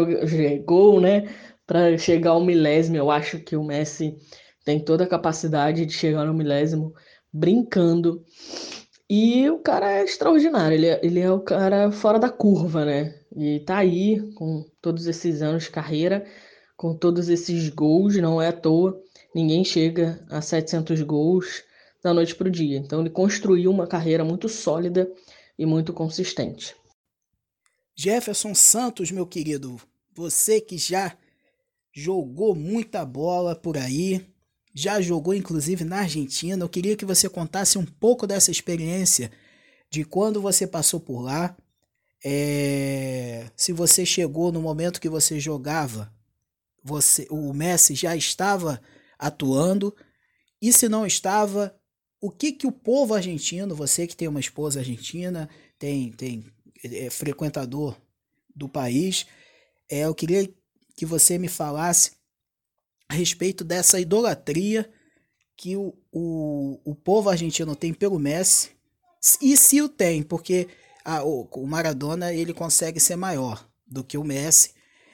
gol, 0.64 1.00
né? 1.00 1.28
Para 1.68 1.98
chegar 1.98 2.30
ao 2.30 2.42
milésimo, 2.42 2.96
eu 2.96 3.10
acho 3.10 3.40
que 3.40 3.54
o 3.54 3.62
Messi 3.62 4.16
tem 4.64 4.80
toda 4.80 5.04
a 5.04 5.06
capacidade 5.06 5.84
de 5.84 5.92
chegar 5.92 6.24
no 6.24 6.32
milésimo 6.32 6.94
brincando. 7.30 8.24
E 9.08 9.50
o 9.50 9.58
cara 9.58 9.98
é 9.98 10.02
extraordinário, 10.02 10.74
ele 10.74 10.86
é, 10.86 11.00
ele 11.02 11.20
é 11.20 11.30
o 11.30 11.40
cara 11.40 11.92
fora 11.92 12.18
da 12.18 12.30
curva, 12.30 12.86
né? 12.86 13.20
E 13.36 13.60
tá 13.60 13.76
aí 13.76 14.32
com 14.32 14.64
todos 14.80 15.06
esses 15.06 15.42
anos 15.42 15.64
de 15.64 15.70
carreira, 15.70 16.24
com 16.74 16.96
todos 16.96 17.28
esses 17.28 17.68
gols, 17.68 18.16
não 18.16 18.40
é 18.40 18.48
à 18.48 18.52
toa, 18.52 18.98
ninguém 19.34 19.62
chega 19.62 20.24
a 20.30 20.40
700 20.40 21.02
gols 21.02 21.64
da 22.02 22.14
noite 22.14 22.34
para 22.34 22.48
o 22.48 22.50
dia. 22.50 22.78
Então 22.78 23.00
ele 23.00 23.10
construiu 23.10 23.70
uma 23.70 23.86
carreira 23.86 24.24
muito 24.24 24.48
sólida 24.48 25.06
e 25.58 25.66
muito 25.66 25.92
consistente. 25.92 26.74
Jefferson 27.94 28.54
Santos, 28.54 29.10
meu 29.10 29.26
querido, 29.26 29.78
você 30.14 30.62
que 30.62 30.78
já 30.78 31.14
jogou 31.94 32.54
muita 32.54 33.04
bola 33.04 33.54
por 33.54 33.76
aí, 33.76 34.26
já 34.74 35.00
jogou 35.00 35.34
inclusive 35.34 35.84
na 35.84 36.00
Argentina. 36.00 36.62
Eu 36.62 36.68
queria 36.68 36.96
que 36.96 37.04
você 37.04 37.28
contasse 37.28 37.78
um 37.78 37.84
pouco 37.84 38.26
dessa 38.26 38.50
experiência 38.50 39.30
de 39.90 40.04
quando 40.04 40.40
você 40.40 40.66
passou 40.66 41.00
por 41.00 41.20
lá. 41.20 41.56
É, 42.24 43.50
se 43.56 43.72
você 43.72 44.04
chegou 44.04 44.52
no 44.52 44.60
momento 44.60 45.00
que 45.00 45.08
você 45.08 45.38
jogava, 45.38 46.12
você, 46.82 47.26
o 47.30 47.52
Messi 47.52 47.94
já 47.94 48.16
estava 48.16 48.80
atuando 49.18 49.94
e 50.60 50.72
se 50.72 50.88
não 50.88 51.06
estava, 51.06 51.74
o 52.20 52.30
que 52.30 52.52
que 52.52 52.66
o 52.66 52.72
povo 52.72 53.14
argentino, 53.14 53.74
você 53.74 54.06
que 54.06 54.16
tem 54.16 54.28
uma 54.28 54.40
esposa 54.40 54.80
argentina, 54.80 55.48
tem 55.78 56.10
tem 56.12 56.44
é, 56.84 57.10
frequentador 57.10 57.96
do 58.54 58.68
país, 58.68 59.26
é, 59.88 60.00
eu 60.00 60.14
queria 60.14 60.48
que 60.98 61.06
você 61.06 61.38
me 61.38 61.46
falasse 61.46 62.10
a 63.08 63.14
respeito 63.14 63.62
dessa 63.62 64.00
idolatria 64.00 64.90
que 65.56 65.76
o, 65.76 65.94
o, 66.10 66.80
o 66.84 66.92
povo 66.92 67.30
argentino 67.30 67.76
tem 67.76 67.94
pelo 67.94 68.18
Messi, 68.18 68.72
e 69.40 69.56
se 69.56 69.80
o 69.80 69.88
tem, 69.88 70.24
porque 70.24 70.66
a, 71.04 71.22
o, 71.22 71.48
o 71.52 71.66
Maradona 71.68 72.32
ele 72.32 72.52
consegue 72.52 72.98
ser 72.98 73.14
maior 73.14 73.64
do 73.86 74.02
que 74.02 74.18
o 74.18 74.24
Messi 74.24 74.72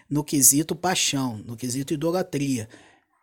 no 0.08 0.24
quesito 0.24 0.74
paixão, 0.74 1.36
no 1.44 1.54
quesito 1.54 1.92
idolatria. 1.92 2.66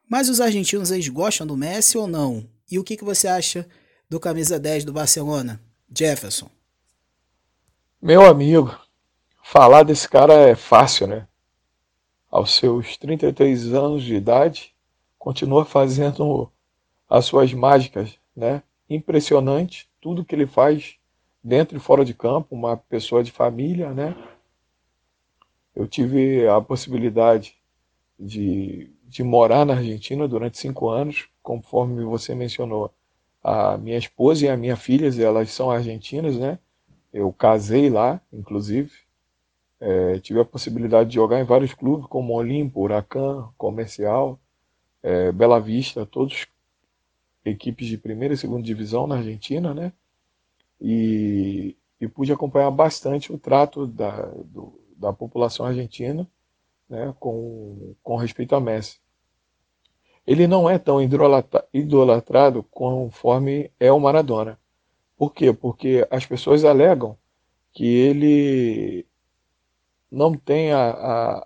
Mas 0.08 0.30
os 0.30 0.40
argentinos 0.40 0.92
eles 0.92 1.08
gostam 1.10 1.48
do 1.48 1.58
Messi 1.58 1.98
ou 1.98 2.06
não? 2.06 2.48
E 2.70 2.78
o 2.78 2.84
que, 2.84 2.96
que 2.96 3.04
você 3.04 3.28
acha 3.28 3.68
do 4.08 4.20
camisa 4.20 4.60
10 4.60 4.86
do 4.86 4.94
Barcelona, 4.94 5.60
Jefferson? 5.92 6.50
Meu 8.00 8.24
amigo, 8.24 8.80
falar 9.44 9.82
desse 9.82 10.08
cara 10.08 10.34
é 10.34 10.56
fácil, 10.56 11.08
né? 11.08 11.28
Aos 12.32 12.52
seus 12.52 12.96
33 12.98 13.74
anos 13.74 14.04
de 14.04 14.16
idade, 14.16 14.74
continua 15.20 15.66
fazendo 15.66 16.50
as 17.10 17.26
suas 17.26 17.54
mágicas, 17.54 18.18
né? 18.36 18.64
Impressionante 18.90 19.90
tudo 20.00 20.24
que 20.24 20.34
ele 20.34 20.48
faz 20.48 20.96
dentro 21.44 21.78
e 21.78 21.80
fora 21.80 22.06
de 22.06 22.14
campo, 22.14 22.56
uma 22.56 22.78
pessoa 22.78 23.24
de 23.24 23.32
família, 23.32 23.94
né? 23.94 24.16
Eu 25.76 25.88
tive 25.88 26.48
a 26.48 26.62
possibilidade 26.62 27.56
de, 28.20 28.90
de 29.08 29.24
morar 29.24 29.66
na 29.66 29.76
Argentina 29.76 30.28
durante 30.28 30.58
cinco 30.58 30.90
anos, 30.90 31.28
conforme 31.42 32.04
você 32.04 32.34
mencionou. 32.34 32.94
A 33.44 33.78
minha 33.78 33.98
esposa 33.98 34.46
e 34.46 34.50
a 34.50 34.58
minha 34.58 34.76
filha, 34.76 35.10
elas 35.22 35.50
são 35.52 35.72
argentinas, 35.72 36.38
né? 36.38 36.60
Eu 37.12 37.32
casei 37.34 37.90
lá, 37.90 38.22
inclusive, 38.32 38.92
é, 39.82 40.20
tive 40.20 40.40
a 40.40 40.46
possibilidade 40.46 41.10
de 41.10 41.16
jogar 41.16 41.42
em 41.42 41.44
vários 41.44 41.74
clubes, 41.74 42.06
como 42.06 42.36
Olimpo, 42.36 42.82
Huracan, 42.82 43.50
Comercial, 43.58 44.40
é, 45.02 45.32
Bela 45.32 45.60
Vista, 45.60 46.06
todos 46.06 46.46
equipes 47.44 47.88
de 47.88 47.98
primeira 47.98 48.36
e 48.36 48.38
segunda 48.38 48.62
divisão 48.62 49.08
na 49.08 49.18
Argentina, 49.18 49.74
né? 49.74 49.92
E, 50.80 51.76
e 52.00 52.08
pude 52.08 52.32
acompanhar 52.32 52.70
bastante 52.70 53.34
o 53.34 53.40
trato 53.40 53.88
da, 53.88 54.28
do, 54.46 54.80
da 54.96 55.12
população 55.12 55.66
argentina 55.66 56.28
né, 56.88 57.14
com, 57.20 57.96
com 58.04 58.16
respeito 58.18 58.56
a 58.56 58.60
Messi. 58.60 59.00
Ele 60.28 60.46
não 60.46 60.70
é 60.70 60.78
tão 60.78 61.00
idolatrado 61.74 62.64
conforme 62.70 63.72
é 63.80 63.92
o 63.92 64.00
Maradona. 64.00 64.60
Por 65.18 65.34
quê? 65.34 65.52
Porque 65.52 66.08
as 66.12 66.26
pessoas 66.26 66.64
alegam 66.64 67.18
que 67.74 67.86
ele 67.86 69.06
não 70.12 70.34
tem 70.34 70.72
a, 70.74 70.90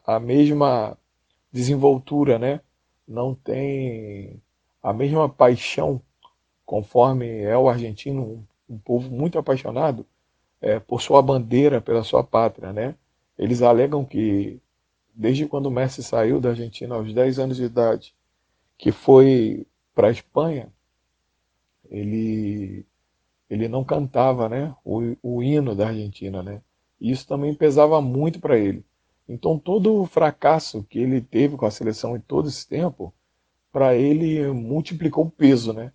a, 0.05 0.15
a 0.15 0.19
mesma 0.19 0.98
desenvoltura, 1.51 2.39
né? 2.39 2.62
não 3.07 3.36
tem 3.36 4.41
a 4.81 4.91
mesma 4.93 5.29
paixão, 5.29 6.01
conforme 6.65 7.41
é 7.41 7.57
o 7.57 7.69
argentino, 7.69 8.24
um, 8.24 8.75
um 8.75 8.77
povo 8.79 9.10
muito 9.10 9.38
apaixonado 9.38 10.05
é, 10.62 10.79
por 10.79 11.01
sua 11.01 11.22
bandeira, 11.22 11.79
pela 11.79 12.03
sua 12.03 12.24
pátria. 12.24 12.74
Né? 12.74 12.95
Eles 13.38 13.62
alegam 13.62 14.03
que, 14.03 14.60
desde 15.13 15.48
quando 15.48 15.67
o 15.67 15.72
Messi 15.72 16.01
saiu 16.03 16.39
da 16.39 16.50
Argentina 16.50 16.95
aos 16.95 17.13
10 17.13 17.39
anos 17.39 17.57
de 17.57 17.63
idade, 17.63 18.15
que 18.77 18.91
foi 18.91 19.65
para 19.93 20.07
a 20.07 20.12
Espanha, 20.12 20.72
ele, 21.89 22.86
ele 23.50 23.67
não 23.67 23.84
cantava 23.84 24.50
né? 24.50 24.75
o, 24.84 25.15
o 25.22 25.43
hino 25.43 25.75
da 25.75 25.88
Argentina. 25.88 26.41
Né? 26.41 26.62
E 26.99 27.11
isso 27.11 27.27
também 27.27 27.53
pesava 27.53 28.01
muito 28.01 28.39
para 28.39 28.57
ele. 28.57 28.83
Então 29.27 29.57
todo 29.57 30.01
o 30.01 30.05
fracasso 30.05 30.83
que 30.89 30.99
ele 30.99 31.21
teve 31.21 31.57
com 31.57 31.65
a 31.65 31.71
seleção 31.71 32.15
em 32.15 32.19
todo 32.19 32.47
esse 32.47 32.67
tempo, 32.67 33.13
para 33.71 33.95
ele 33.95 34.45
multiplicou 34.51 35.25
o 35.25 35.31
peso, 35.31 35.73
né? 35.73 35.91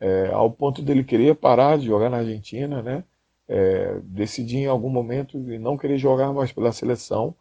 É, 0.00 0.28
ao 0.32 0.50
ponto 0.50 0.82
dele 0.82 1.04
querer 1.04 1.34
parar 1.36 1.78
de 1.78 1.86
jogar 1.86 2.10
na 2.10 2.18
Argentina, 2.18 2.82
né? 2.82 3.04
É, 3.48 4.00
decidir 4.02 4.58
em 4.58 4.66
algum 4.66 4.90
momento 4.90 5.38
não 5.38 5.76
querer 5.76 5.98
jogar 5.98 6.32
mais 6.32 6.52
pela 6.52 6.72
seleção 6.72 7.34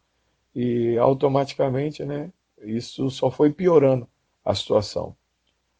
e 0.55 0.97
automaticamente, 0.97 2.05
né? 2.05 2.31
Isso 2.61 3.09
só 3.09 3.29
foi 3.29 3.51
piorando 3.51 4.07
a 4.45 4.53
situação. 4.55 5.15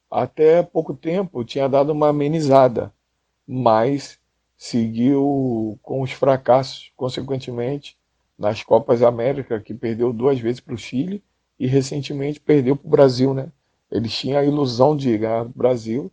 Até 0.10 0.62
pouco 0.62 0.94
tempo 0.94 1.44
tinha 1.44 1.68
dado 1.68 1.92
uma 1.92 2.10
amenizada, 2.10 2.94
mas 3.48 4.20
seguiu 4.64 5.78
com 5.82 6.02
os 6.02 6.14
fracassos, 6.14 6.90
consequentemente, 6.96 7.98
nas 8.40 8.64
Copas 8.64 9.04
América, 9.04 9.60
que 9.60 9.74
perdeu 9.74 10.14
duas 10.14 10.40
vezes 10.40 10.62
para 10.62 10.74
o 10.74 10.78
Chile 10.78 11.22
e 11.60 11.68
recentemente 11.68 12.40
perdeu 12.40 12.74
para 12.74 12.88
o 12.88 12.90
Brasil. 12.90 13.34
Né? 13.34 13.52
Eles 13.92 14.14
tinham 14.14 14.40
a 14.40 14.46
ilusão 14.46 14.96
de 14.96 15.18
ganhar 15.18 15.42
o 15.42 15.50
Brasil, 15.50 16.10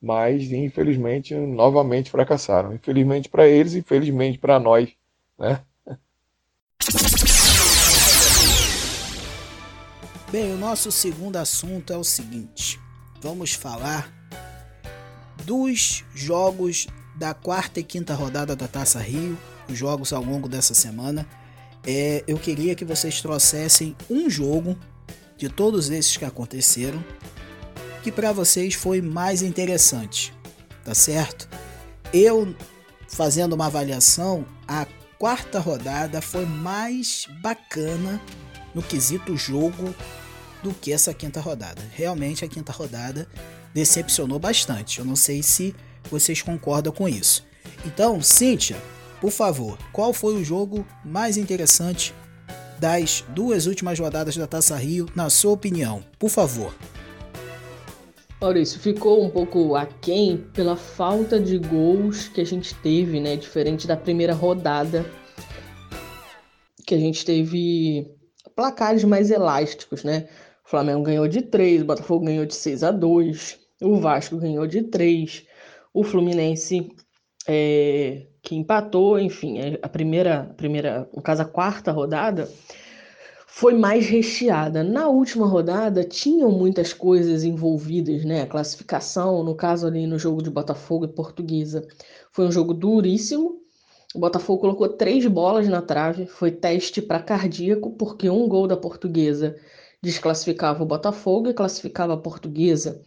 mas 0.00 0.52
infelizmente 0.52 1.34
novamente 1.34 2.08
fracassaram. 2.08 2.72
Infelizmente 2.72 3.28
para 3.28 3.48
eles, 3.48 3.74
infelizmente 3.74 4.38
para 4.38 4.60
nós. 4.60 4.88
Né? 5.36 5.60
Bem, 10.30 10.54
o 10.54 10.56
nosso 10.56 10.92
segundo 10.92 11.36
assunto 11.36 11.92
é 11.92 11.96
o 11.96 12.04
seguinte: 12.04 12.78
vamos 13.20 13.54
falar 13.54 14.08
dos 15.44 16.04
jogos 16.14 16.86
da 17.14 17.34
quarta 17.34 17.80
e 17.80 17.82
quinta 17.82 18.14
rodada 18.14 18.56
da 18.56 18.66
Taça 18.66 19.00
Rio, 19.00 19.38
os 19.68 19.76
jogos 19.76 20.12
ao 20.12 20.22
longo 20.22 20.48
dessa 20.48 20.74
semana. 20.74 21.26
É, 21.84 22.22
eu 22.26 22.38
queria 22.38 22.74
que 22.74 22.84
vocês 22.84 23.20
trouxessem 23.20 23.96
um 24.08 24.30
jogo 24.30 24.76
de 25.36 25.48
todos 25.48 25.90
esses 25.90 26.16
que 26.16 26.24
aconteceram 26.24 27.02
que 28.02 28.10
para 28.10 28.32
vocês 28.32 28.74
foi 28.74 29.00
mais 29.00 29.42
interessante, 29.42 30.34
tá 30.84 30.94
certo? 30.94 31.48
Eu 32.12 32.54
fazendo 33.08 33.52
uma 33.52 33.66
avaliação, 33.66 34.44
a 34.66 34.86
quarta 35.18 35.60
rodada 35.60 36.20
foi 36.20 36.44
mais 36.44 37.28
bacana 37.40 38.20
no 38.74 38.82
quesito 38.82 39.36
jogo 39.36 39.94
do 40.62 40.74
que 40.74 40.92
essa 40.92 41.14
quinta 41.14 41.40
rodada. 41.40 41.80
Realmente 41.92 42.44
a 42.44 42.48
quinta 42.48 42.72
rodada 42.72 43.28
decepcionou 43.72 44.38
bastante. 44.38 44.98
Eu 44.98 45.04
não 45.04 45.16
sei 45.16 45.42
se 45.42 45.74
vocês 46.10 46.42
concordam 46.42 46.92
com 46.92 47.08
isso. 47.08 47.44
Então, 47.84 48.20
Cíntia, 48.22 48.76
por 49.20 49.30
favor, 49.30 49.78
qual 49.92 50.12
foi 50.12 50.34
o 50.34 50.44
jogo 50.44 50.86
mais 51.04 51.36
interessante 51.36 52.14
das 52.78 53.24
duas 53.28 53.66
últimas 53.66 53.98
rodadas 53.98 54.36
da 54.36 54.46
Taça 54.46 54.76
Rio, 54.76 55.06
na 55.14 55.30
sua 55.30 55.52
opinião? 55.52 56.02
Por 56.18 56.28
favor. 56.30 56.74
Maurício, 58.40 58.80
ficou 58.80 59.24
um 59.24 59.30
pouco 59.30 59.76
aquém 59.76 60.44
pela 60.52 60.76
falta 60.76 61.38
de 61.38 61.58
gols 61.58 62.26
que 62.26 62.40
a 62.40 62.46
gente 62.46 62.74
teve, 62.76 63.20
né? 63.20 63.36
Diferente 63.36 63.86
da 63.86 63.96
primeira 63.96 64.34
rodada, 64.34 65.06
que 66.84 66.94
a 66.94 66.98
gente 66.98 67.24
teve 67.24 68.10
placares 68.56 69.04
mais 69.04 69.30
elásticos, 69.30 70.02
né? 70.02 70.28
O 70.66 70.68
Flamengo 70.68 71.04
ganhou 71.04 71.28
de 71.28 71.42
3, 71.42 71.82
o 71.82 71.84
Botafogo 71.84 72.24
ganhou 72.24 72.44
de 72.44 72.54
6 72.54 72.82
a 72.82 72.90
2 72.90 73.62
o 73.82 73.96
Vasco 73.98 74.36
ganhou 74.36 74.66
de 74.66 74.82
3, 74.82 75.44
o 75.92 76.02
Fluminense 76.02 76.90
é, 77.46 78.26
que 78.42 78.54
empatou, 78.54 79.18
enfim, 79.18 79.58
é, 79.58 79.78
a 79.82 79.88
primeira, 79.88 80.52
primeira, 80.56 81.08
no 81.14 81.22
caso 81.22 81.42
a 81.42 81.46
quarta 81.46 81.92
rodada, 81.92 82.48
foi 83.46 83.74
mais 83.74 84.06
recheada. 84.06 84.82
Na 84.82 85.08
última 85.08 85.46
rodada 85.46 86.02
tinham 86.02 86.50
muitas 86.50 86.92
coisas 86.94 87.44
envolvidas, 87.44 88.24
né? 88.24 88.42
A 88.42 88.46
classificação, 88.46 89.44
no 89.44 89.54
caso 89.54 89.86
ali 89.86 90.06
no 90.06 90.18
jogo 90.18 90.42
de 90.42 90.50
Botafogo 90.50 91.04
e 91.04 91.08
Portuguesa, 91.08 91.86
foi 92.32 92.46
um 92.46 92.52
jogo 92.52 92.72
duríssimo. 92.72 93.60
O 94.14 94.18
Botafogo 94.18 94.60
colocou 94.60 94.88
três 94.88 95.26
bolas 95.26 95.68
na 95.68 95.82
trave, 95.82 96.26
foi 96.26 96.50
teste 96.50 97.02
para 97.02 97.22
cardíaco, 97.22 97.90
porque 97.92 98.28
um 98.30 98.48
gol 98.48 98.66
da 98.66 98.76
Portuguesa 98.76 99.56
desclassificava 100.02 100.82
o 100.82 100.86
Botafogo 100.86 101.48
e 101.50 101.54
classificava 101.54 102.14
a 102.14 102.16
Portuguesa. 102.18 103.02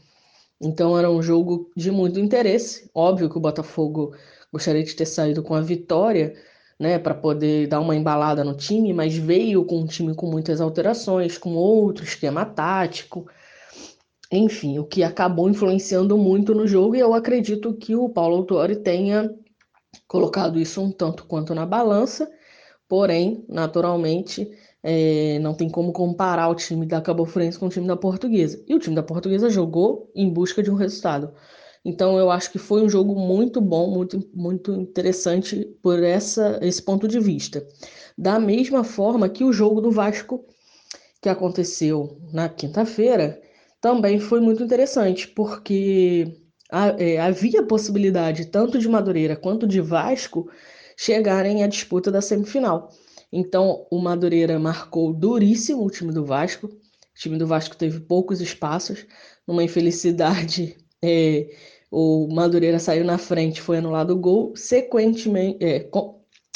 Então 0.62 0.98
era 0.98 1.10
um 1.10 1.22
jogo 1.22 1.70
de 1.76 1.92
muito 1.92 2.20
interesse. 2.20 2.90
Óbvio 2.94 3.30
que 3.30 3.38
o 3.38 3.42
Botafogo 3.42 4.16
gostaria 4.52 4.84
de 4.84 4.96
ter 4.96 5.06
saído 5.06 5.44
com 5.44 5.54
a 5.54 5.62
vitória, 5.62 6.34
né, 6.80 7.00
para 7.00 7.14
poder 7.14 7.68
dar 7.68 7.80
uma 7.80 7.96
embalada 7.96 8.44
no 8.44 8.56
time, 8.56 8.94
mas 8.94 9.16
veio 9.16 9.64
com 9.66 9.80
um 9.80 9.86
time 9.86 10.14
com 10.14 10.28
muitas 10.30 10.60
alterações, 10.60 11.38
com 11.38 11.56
outro 11.56 12.04
esquema 12.04 12.46
tático. 12.46 13.26
Enfim, 14.32 14.80
o 14.80 14.86
que 14.86 15.04
acabou 15.04 15.50
influenciando 15.50 16.18
muito 16.18 16.54
no 16.54 16.68
jogo, 16.68 16.96
e 16.96 17.00
eu 17.00 17.14
acredito 17.14 17.74
que 17.74 17.96
o 17.96 18.10
Paulo 18.10 18.38
Autori 18.38 18.76
tenha 18.76 19.34
colocado 20.08 20.60
isso 20.60 20.82
um 20.82 20.92
tanto 20.92 21.26
quanto 21.26 21.56
na 21.56 21.66
balança, 21.66 22.30
porém, 22.88 23.46
naturalmente, 23.48 24.52
é, 24.88 25.40
não 25.40 25.56
tem 25.56 25.68
como 25.68 25.92
comparar 25.92 26.48
o 26.48 26.54
time 26.54 26.86
da 26.86 27.02
Cabo 27.02 27.26
Friense 27.26 27.58
com 27.58 27.66
o 27.66 27.70
time 27.70 27.88
da 27.88 27.98
Portuguesa. 27.98 28.64
E 28.68 28.76
o 28.76 28.80
time 28.80 28.96
da 28.96 29.02
Portuguesa 29.02 29.50
jogou 29.50 30.12
em 30.14 30.32
busca 30.32 30.62
de 30.62 30.70
um 30.70 30.76
resultado. 30.76 31.34
Então 31.84 32.20
eu 32.20 32.30
acho 32.30 32.52
que 32.52 32.60
foi 32.60 32.84
um 32.84 32.90
jogo 32.90 33.16
muito 33.16 33.60
bom, 33.60 33.90
muito, 33.90 34.24
muito 34.32 34.74
interessante 34.74 35.66
por 35.82 36.04
essa, 36.04 36.60
esse 36.62 36.84
ponto 36.84 37.08
de 37.08 37.20
vista. 37.20 37.66
Da 38.16 38.40
mesma 38.40 38.84
forma 38.84 39.28
que 39.28 39.44
o 39.44 39.52
jogo 39.52 39.82
do 39.82 39.90
Vasco, 39.90 40.46
que 41.20 41.30
aconteceu 41.30 42.20
na 42.32 42.48
quinta-feira, 42.48 43.42
também 43.82 44.20
foi 44.20 44.40
muito 44.40 44.62
interessante, 44.62 45.28
porque 45.28 46.32
é, 47.00 47.20
havia 47.20 47.66
possibilidade 47.66 48.46
tanto 48.46 48.78
de 48.78 48.88
Madureira 48.88 49.36
quanto 49.36 49.66
de 49.68 49.82
Vasco 49.82 50.48
chegarem 50.96 51.64
à 51.64 51.68
disputa 51.68 52.12
da 52.12 52.22
semifinal. 52.22 52.92
Então, 53.32 53.86
o 53.92 54.00
Madureira 54.00 54.58
marcou 54.60 55.14
duríssimo 55.14 55.86
o 55.86 55.90
time 55.90 56.12
do 56.12 56.26
Vasco. 56.26 56.68
O 56.68 57.20
time 57.20 57.38
do 57.38 57.48
Vasco 57.48 57.76
teve 57.76 58.00
poucos 58.00 58.42
espaços. 58.42 59.06
Numa 59.48 59.64
infelicidade, 59.64 60.78
é, 61.04 61.50
o 61.92 62.28
Madureira 62.34 62.80
saiu 62.80 63.06
na 63.06 63.18
frente, 63.18 63.62
foi 63.62 63.78
anulado 63.78 64.12
o 64.12 64.20
gol. 64.20 64.56
Sequentemente, 64.56 65.64
é, 65.64 65.90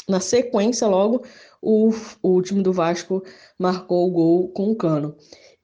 na 0.08 0.20
sequência, 0.20 0.86
logo, 0.86 1.22
o, 1.62 1.90
o 2.22 2.42
time 2.42 2.62
do 2.62 2.72
Vasco 2.72 3.22
marcou 3.58 4.08
o 4.08 4.10
gol 4.10 4.48
com 4.48 4.70
o 4.70 4.76
cano. 4.76 5.16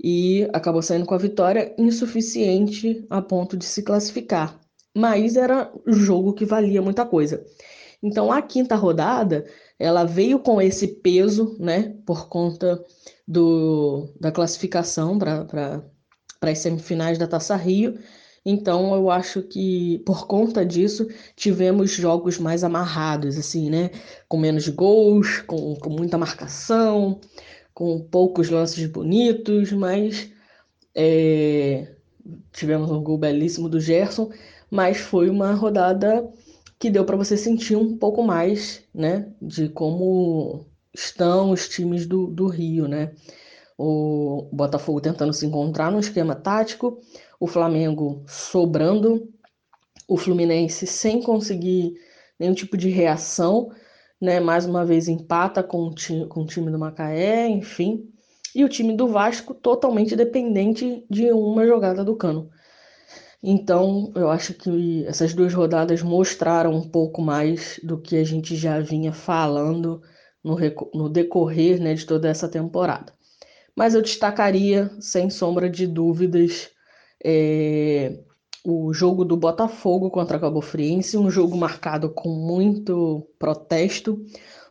E 0.03 0.49
acabou 0.53 0.83
saindo 0.83 1.07
com 1.07 1.15
a 1.15 1.19
vitória 1.19 1.75
insuficiente 1.79 3.05
a 3.09 3.23
ponto 3.23 3.57
de 3.57 3.65
se 3.65 3.83
classificar. 3.83 4.61
Mas 4.95 5.37
era 5.37 5.73
um 5.87 5.93
jogo 5.93 6.33
que 6.35 6.45
valia 6.45 6.81
muita 6.81 7.05
coisa. 7.05 7.45
Então, 8.03 8.31
a 8.31 8.41
quinta 8.41 8.77
rodada 8.77 9.47
ela 9.79 10.05
veio 10.05 10.39
com 10.39 10.61
esse 10.61 10.87
peso, 10.89 11.57
né, 11.59 11.95
por 12.07 12.29
conta 12.29 12.83
do, 13.27 14.09
da 14.21 14.33
classificação 14.33 15.19
para 15.19 15.83
as 16.41 16.59
semifinais 16.59 17.19
da 17.19 17.27
Taça 17.27 17.57
Rio. 17.57 17.99
Então, 18.45 18.95
eu 18.95 19.11
acho 19.11 19.43
que 19.43 19.99
por 20.07 20.27
conta 20.27 20.65
disso 20.65 21.09
tivemos 21.35 21.91
jogos 21.91 22.39
mais 22.39 22.63
amarrados, 22.63 23.37
assim, 23.37 23.69
né, 23.69 23.91
com 24.29 24.39
menos 24.39 24.69
gols, 24.69 25.41
com, 25.43 25.75
com 25.77 25.91
muita 25.91 26.17
marcação, 26.17 27.21
com 27.75 28.01
poucos 28.01 28.49
lances 28.49 28.87
bonitos, 28.87 29.73
mas 29.73 30.31
é, 30.95 31.89
tivemos 32.53 32.91
um 32.91 33.03
gol 33.03 33.19
belíssimo 33.19 33.69
do 33.69 33.81
Gerson, 33.81 34.31
mas 34.71 34.97
foi 34.99 35.29
uma 35.29 35.53
rodada 35.53 36.27
que 36.79 36.91
deu 36.91 37.05
para 37.05 37.17
você 37.17 37.37
sentir 37.37 37.77
um 37.77 37.97
pouco 37.97 38.23
mais, 38.23 38.85
né, 38.95 39.33
de 39.41 39.69
como 39.69 40.67
estão 40.95 41.51
os 41.51 41.69
times 41.69 42.07
do, 42.07 42.27
do 42.27 42.47
Rio, 42.47 42.89
né? 42.89 43.13
O 43.79 44.49
Botafogo 44.53 45.01
tentando 45.01 45.33
se 45.33 45.45
encontrar 45.45 45.91
no 45.93 46.01
esquema 46.01 46.35
tático, 46.35 46.99
o 47.39 47.47
Flamengo 47.47 48.25
sobrando, 48.27 49.29
o 50.09 50.17
Fluminense 50.17 50.87
sem 50.87 51.23
conseguir 51.23 51.95
nenhum 52.39 52.55
tipo 52.55 52.77
de 52.77 52.89
reação, 52.89 53.71
né? 54.21 54.41
Mais 54.41 54.65
uma 54.67 54.85
vez 54.85 55.09
empata 55.09 55.63
com 55.63 55.89
o, 55.89 55.95
time, 55.95 56.27
com 56.27 56.43
o 56.43 56.47
time 56.47 56.71
do 56.71 56.79
Macaé, 56.79 57.49
enfim. 57.49 58.09
E 58.55 58.65
o 58.65 58.69
time 58.69 58.97
do 58.97 59.09
Vasco 59.09 59.53
totalmente 59.53 60.17
dependente 60.17 61.05
de 61.11 61.31
uma 61.31 61.67
jogada 61.67 62.03
do 62.03 62.17
Cano. 62.17 62.51
Então, 63.43 64.13
eu 64.15 64.31
acho 64.31 64.55
que 64.55 65.05
essas 65.07 65.35
duas 65.35 65.53
rodadas 65.55 66.03
mostraram 66.03 66.75
um 66.75 66.89
pouco 66.89 67.23
mais 67.23 67.79
do 67.83 67.99
que 68.01 68.17
a 68.17 68.25
gente 68.25 68.57
já 68.57 68.81
vinha 68.81 69.13
falando 69.13 70.03
no, 70.43 70.57
no 70.95 71.09
decorrer 71.09 71.81
né, 71.81 71.95
de 71.95 72.07
toda 72.07 72.29
essa 72.29 72.49
temporada. 72.49 73.13
Mas 73.77 73.95
eu 73.95 74.03
destacaria, 74.03 74.91
sem 75.01 75.29
sombra 75.29 75.69
de 75.69 75.87
dúvidas, 75.87 76.71
é, 77.23 78.19
o 78.65 78.93
jogo 78.93 79.25
do 79.25 79.37
Botafogo 79.37 80.11
contra 80.11 80.39
a 80.39 80.41
Cabo 80.41 80.61
Friense, 80.61 81.17
um 81.17 81.31
jogo 81.31 81.57
marcado 81.57 82.11
com 82.11 82.31
muito 82.31 83.29
protesto, 83.39 84.25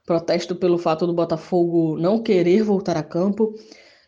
protesto 0.05 0.55
pelo 0.55 0.77
fato 0.77 1.07
do 1.07 1.13
Botafogo 1.13 1.97
não 1.97 2.21
querer 2.21 2.63
voltar 2.63 2.97
a 2.97 3.03
campo, 3.03 3.53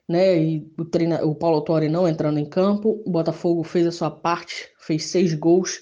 né? 0.07 0.41
E 0.41 0.73
o, 0.77 0.85
treina, 0.85 1.23
o 1.25 1.35
Paulo 1.35 1.61
Torre 1.61 1.89
não 1.89 2.07
entrando 2.07 2.39
em 2.39 2.49
campo. 2.49 3.01
O 3.05 3.11
Botafogo 3.11 3.63
fez 3.63 3.85
a 3.85 3.91
sua 3.91 4.09
parte, 4.09 4.69
fez 4.79 5.05
seis 5.05 5.33
gols, 5.33 5.81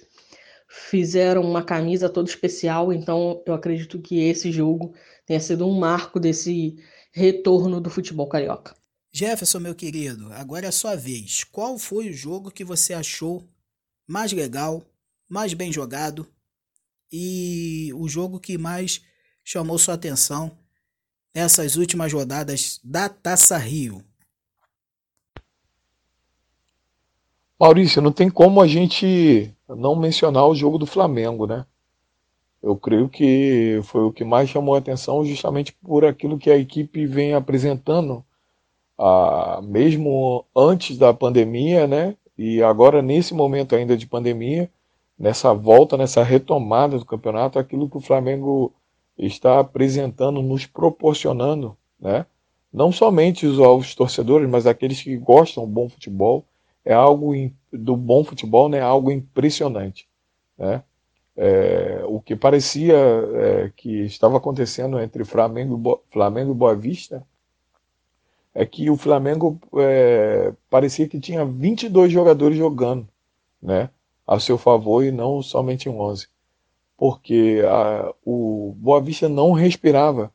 fizeram 0.67 1.41
uma 1.41 1.63
camisa 1.63 2.09
toda 2.09 2.29
especial. 2.29 2.91
Então 2.91 3.43
eu 3.45 3.53
acredito 3.53 4.01
que 4.01 4.19
esse 4.21 4.51
jogo 4.51 4.93
tenha 5.25 5.39
sido 5.39 5.67
um 5.67 5.77
marco 5.77 6.19
desse 6.19 6.75
retorno 7.11 7.79
do 7.79 7.89
futebol 7.89 8.27
carioca. 8.27 8.75
Jefferson, 9.11 9.59
meu 9.59 9.73
querido, 9.73 10.31
agora 10.33 10.65
é 10.65 10.69
a 10.69 10.73
sua 10.73 10.95
vez. 10.95 11.43
Qual 11.45 11.77
foi 11.77 12.09
o 12.09 12.13
jogo 12.13 12.51
que 12.51 12.65
você 12.65 12.93
achou 12.93 13.47
mais 14.05 14.33
legal, 14.33 14.83
mais 15.29 15.53
bem 15.53 15.71
jogado 15.71 16.27
e 17.09 17.91
o 17.95 18.09
jogo 18.09 18.39
que 18.39 18.57
mais 18.57 19.01
chamou 19.41 19.77
sua 19.77 19.93
atenção 19.93 20.57
nessas 21.33 21.77
últimas 21.77 22.11
rodadas 22.11 22.81
da 22.83 23.07
Taça 23.07 23.57
Rio? 23.57 24.03
Maurício, 27.59 28.01
não 28.01 28.11
tem 28.11 28.29
como 28.29 28.61
a 28.61 28.67
gente 28.67 29.53
não 29.69 29.95
mencionar 29.95 30.45
o 30.47 30.55
jogo 30.55 30.77
do 30.77 30.85
Flamengo, 30.85 31.47
né? 31.47 31.65
Eu 32.61 32.75
creio 32.75 33.07
que 33.07 33.79
foi 33.83 34.01
o 34.01 34.11
que 34.11 34.25
mais 34.25 34.49
chamou 34.49 34.75
a 34.75 34.79
atenção 34.79 35.23
justamente 35.23 35.71
por 35.71 36.03
aquilo 36.03 36.37
que 36.37 36.49
a 36.51 36.57
equipe 36.57 37.05
vem 37.05 37.33
apresentando, 37.33 38.25
ah, 38.97 39.61
mesmo 39.63 40.45
antes 40.55 40.97
da 40.97 41.13
pandemia, 41.13 41.87
né? 41.87 42.17
E 42.37 42.61
agora, 42.61 43.01
nesse 43.01 43.33
momento 43.33 43.75
ainda 43.75 43.95
de 43.95 44.05
pandemia, 44.05 44.69
nessa 45.17 45.53
volta, 45.53 45.95
nessa 45.95 46.23
retomada 46.23 46.97
do 46.99 47.05
campeonato, 47.05 47.57
aquilo 47.57 47.89
que 47.89 47.97
o 47.97 48.01
Flamengo 48.01 48.73
está 49.17 49.59
apresentando, 49.59 50.41
nos 50.41 50.65
proporcionando, 50.65 51.77
né? 51.99 52.25
Não 52.73 52.91
somente 52.91 53.45
os, 53.45 53.57
os 53.59 53.95
torcedores, 53.95 54.49
mas 54.49 54.67
aqueles 54.67 55.01
que 55.01 55.15
gostam 55.15 55.63
do 55.65 55.71
bom 55.71 55.87
futebol, 55.87 56.43
é 56.85 56.93
algo 56.93 57.33
do 57.73 57.97
bom 57.97 58.23
futebol, 58.23 58.69
né? 58.69 58.79
Algo 58.79 59.11
impressionante, 59.11 60.07
né? 60.57 60.83
É, 61.35 62.01
o 62.07 62.21
que 62.21 62.33
parecia 62.35 62.95
é, 62.95 63.71
que 63.75 64.05
estava 64.05 64.37
acontecendo 64.37 64.97
entre 65.01 65.25
Flamengo, 65.25 66.01
Flamengo 66.09 66.51
e 66.51 66.55
Boa 66.55 66.73
Vista 66.75 67.25
é 68.53 68.65
que 68.65 68.89
o 68.89 68.95
Flamengo 68.95 69.59
é, 69.77 70.53
parecia 70.69 71.09
que 71.09 71.19
tinha 71.19 71.43
22 71.43 72.09
jogadores 72.09 72.57
jogando, 72.57 73.05
né? 73.61 73.89
A 74.25 74.39
seu 74.39 74.57
favor 74.57 75.03
e 75.03 75.11
não 75.11 75.41
somente 75.41 75.89
11. 75.89 76.27
Porque 76.95 77.61
a, 77.67 78.13
o 78.25 78.73
Boa 78.77 79.01
Vista 79.01 79.27
não 79.27 79.51
respirava. 79.51 80.31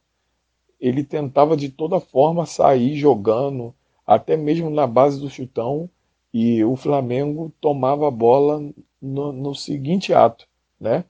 Ele 0.79 1.03
tentava 1.03 1.57
de 1.57 1.71
toda 1.71 1.99
forma 1.99 2.45
sair 2.45 2.97
jogando, 2.97 3.75
até 4.07 4.37
mesmo 4.37 4.69
na 4.69 4.87
base 4.87 5.19
do 5.19 5.31
chutão, 5.31 5.89
e 6.33 6.65
o 6.65 6.77
Flamengo 6.77 7.53
tomava 7.61 8.09
a 8.09 8.11
bola 8.11 8.61
no, 9.01 9.33
no 9.33 9.55
seguinte 9.55 10.13
ato, 10.13 10.47
né? 10.79 11.05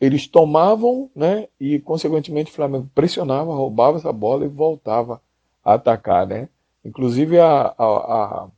Eles 0.00 0.26
tomavam, 0.26 1.10
né? 1.14 1.48
E 1.60 1.78
consequentemente 1.80 2.50
o 2.50 2.54
Flamengo 2.54 2.90
pressionava, 2.94 3.54
roubava 3.54 3.98
essa 3.98 4.12
bola 4.12 4.44
e 4.44 4.48
voltava 4.48 5.20
a 5.64 5.74
atacar, 5.74 6.26
né? 6.26 6.48
Inclusive 6.84 7.38
a, 7.38 7.74
a, 7.76 7.84
a, 7.84 8.48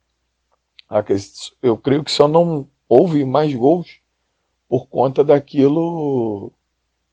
a 0.91 1.05
eu 1.63 1.77
creio 1.77 2.05
que 2.05 2.11
só 2.11 2.29
não 2.29 2.69
houve 2.89 3.25
mais 3.25 3.55
gols 3.55 4.01
por 4.69 4.87
conta 4.87 5.25
daquilo 5.25 6.53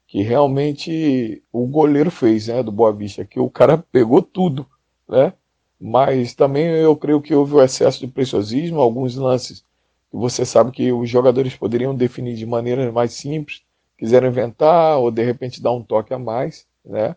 que 0.08 0.22
realmente 0.22 1.42
o 1.52 1.66
goleiro 1.66 2.12
fez, 2.12 2.48
né, 2.48 2.62
do 2.62 2.72
Boa 2.72 2.94
Vista, 2.94 3.26
que 3.26 3.40
o 3.40 3.50
cara 3.50 3.78
pegou 3.78 4.22
tudo, 4.22 4.66
né? 5.08 5.34
Mas 5.80 6.34
também 6.34 6.68
eu 6.68 6.96
creio 6.96 7.22
que 7.22 7.34
houve 7.36 7.56
o 7.56 7.62
excesso 7.62 8.00
de 8.00 8.08
preciosismo, 8.08 8.80
alguns 8.80 9.16
lances 9.16 9.62
que 10.10 10.18
você 10.18 10.46
sabe 10.46 10.72
que 10.72 10.92
os 10.92 11.10
jogadores 11.10 11.56
poderiam 11.56 11.96
definir 11.96 12.36
de 12.36 12.46
maneira 12.46 12.92
mais 12.92 13.14
simples, 13.14 13.64
quiseram 13.98 14.28
inventar 14.28 14.98
ou 15.00 15.12
de 15.12 15.24
repente 15.24 15.62
dar 15.62 15.72
um 15.72 15.84
toque 15.84 16.14
a 16.14 16.20
mais, 16.20 16.68
né? 16.86 17.16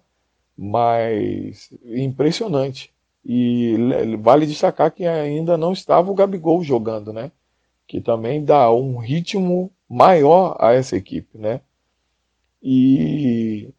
Mas 0.57 1.71
impressionante. 1.85 2.92
E 3.25 3.77
vale 4.21 4.47
destacar 4.47 4.90
que 4.92 5.07
ainda 5.07 5.57
não 5.57 5.73
estava 5.73 6.11
o 6.11 6.14
Gabigol 6.14 6.62
jogando, 6.62 7.12
né? 7.12 7.31
Que 7.87 8.01
também 8.01 8.44
dá 8.44 8.73
um 8.73 8.99
ritmo 8.99 9.71
maior 9.88 10.57
a 10.61 10.73
essa 10.73 10.97
equipe, 10.97 11.38
né? 11.38 11.61
E 12.62 13.73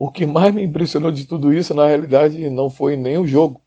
o 0.00 0.10
que 0.10 0.24
mais 0.24 0.54
me 0.54 0.62
impressionou 0.62 1.12
de 1.12 1.26
tudo 1.26 1.52
isso, 1.52 1.74
na 1.74 1.86
realidade, 1.86 2.48
não 2.48 2.70
foi 2.70 2.96
nem 2.96 3.18
o 3.18 3.26
jogo, 3.26 3.60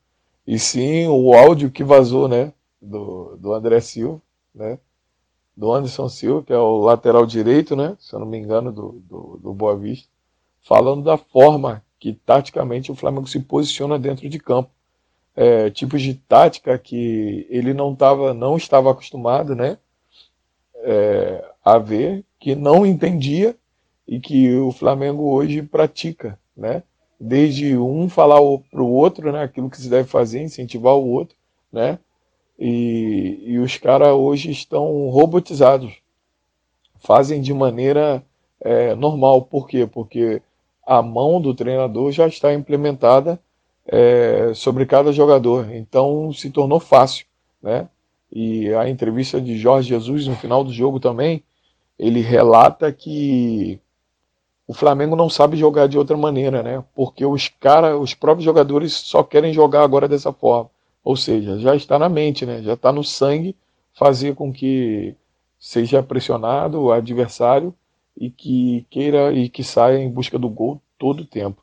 e 0.47 0.57
sim 0.57 1.05
o 1.07 1.31
áudio 1.35 1.69
que 1.69 1.83
vazou, 1.83 2.27
né? 2.27 2.51
Do, 2.81 3.37
do 3.37 3.53
André 3.53 3.79
Silva, 3.79 4.19
né? 4.53 4.79
Do 5.55 5.71
Anderson 5.71 6.09
Silva, 6.09 6.41
que 6.41 6.51
é 6.51 6.57
o 6.57 6.79
lateral 6.79 7.27
direito, 7.27 7.75
né? 7.75 7.95
Se 7.99 8.15
eu 8.15 8.19
não 8.19 8.25
me 8.25 8.39
engano, 8.39 8.71
do, 8.71 9.03
do, 9.07 9.39
do 9.43 9.53
Boa 9.53 9.77
Vista, 9.77 10.09
falando 10.63 11.03
da 11.03 11.17
forma 11.17 11.83
que 11.99 12.13
taticamente 12.13 12.91
o 12.91 12.95
Flamengo 12.95 13.27
se 13.27 13.39
posiciona 13.39 13.99
dentro 13.99 14.27
de 14.27 14.39
campo. 14.39 14.71
É, 15.35 15.69
tipos 15.69 16.01
de 16.01 16.15
tática 16.15 16.79
que 16.79 17.45
ele 17.47 17.75
não, 17.75 17.95
tava, 17.95 18.33
não 18.33 18.57
estava 18.57 18.89
acostumado 18.89 19.55
né, 19.55 19.77
é, 20.77 21.47
a 21.63 21.77
ver, 21.77 22.25
que 22.39 22.55
não 22.55 22.87
entendia 22.87 23.55
e 24.07 24.19
que 24.19 24.53
o 24.55 24.71
Flamengo 24.71 25.31
hoje 25.31 25.61
pratica, 25.61 26.39
né? 26.55 26.83
Desde 27.19 27.77
um 27.77 28.09
falar 28.09 28.39
para 28.69 28.81
o 28.81 28.91
outro, 28.91 29.31
né? 29.31 29.43
Aquilo 29.43 29.69
que 29.69 29.79
se 29.79 29.89
deve 29.89 30.07
fazer, 30.07 30.41
incentivar 30.41 30.95
o 30.95 31.09
outro, 31.09 31.35
né? 31.71 31.99
E, 32.59 33.41
e 33.45 33.59
os 33.59 33.77
caras 33.77 34.09
hoje 34.09 34.51
estão 34.51 35.09
robotizados, 35.09 35.93
fazem 36.99 37.41
de 37.41 37.53
maneira 37.53 38.23
é, 38.61 38.93
normal. 38.95 39.43
Por 39.43 39.67
quê? 39.67 39.87
Porque 39.87 40.41
a 40.85 41.01
mão 41.01 41.41
do 41.41 41.53
treinador 41.53 42.11
já 42.11 42.27
está 42.27 42.53
implementada 42.53 43.39
é, 43.85 44.53
sobre 44.53 44.85
cada 44.85 45.11
jogador, 45.11 45.73
então 45.73 46.31
se 46.31 46.49
tornou 46.49 46.79
fácil, 46.79 47.25
né? 47.61 47.87
E 48.31 48.73
a 48.73 48.89
entrevista 48.89 49.39
de 49.39 49.57
Jorge 49.57 49.89
Jesus 49.89 50.25
no 50.25 50.35
final 50.35 50.63
do 50.63 50.73
jogo 50.73 50.99
também, 50.99 51.43
ele 51.99 52.19
relata 52.19 52.91
que 52.91 53.79
o 54.65 54.73
Flamengo 54.73 55.15
não 55.15 55.30
sabe 55.30 55.58
jogar 55.58 55.88
de 55.88 55.97
outra 55.97 56.15
maneira, 56.15 56.63
né? 56.63 56.84
Porque 56.95 57.26
os 57.26 57.49
cara, 57.60 57.97
os 57.97 58.13
próprios 58.13 58.45
jogadores 58.45 58.93
só 58.93 59.21
querem 59.21 59.54
jogar 59.54 59.84
agora 59.84 60.08
dessa 60.08 60.32
forma. 60.32 60.69
Ou 61.04 61.17
seja, 61.17 61.60
já 61.60 61.76
está 61.76 61.99
na 61.99 62.08
mente, 62.08 62.45
né? 62.45 62.62
Já 62.62 62.73
está 62.73 62.91
no 62.91 63.04
sangue 63.04 63.56
fazer 63.93 64.36
com 64.36 64.54
que 64.54 65.15
seja 65.60 66.02
pressionado 66.02 66.82
o 66.82 66.91
adversário 66.91 67.73
e 68.17 68.30
que 68.30 68.86
queira 68.89 69.34
e 69.34 69.49
que 69.49 69.63
saia 69.63 69.97
em 69.97 70.10
busca 70.10 70.39
do 70.39 70.49
gol 70.49 70.82
todo 70.97 71.21
o 71.21 71.26
tempo. 71.26 71.62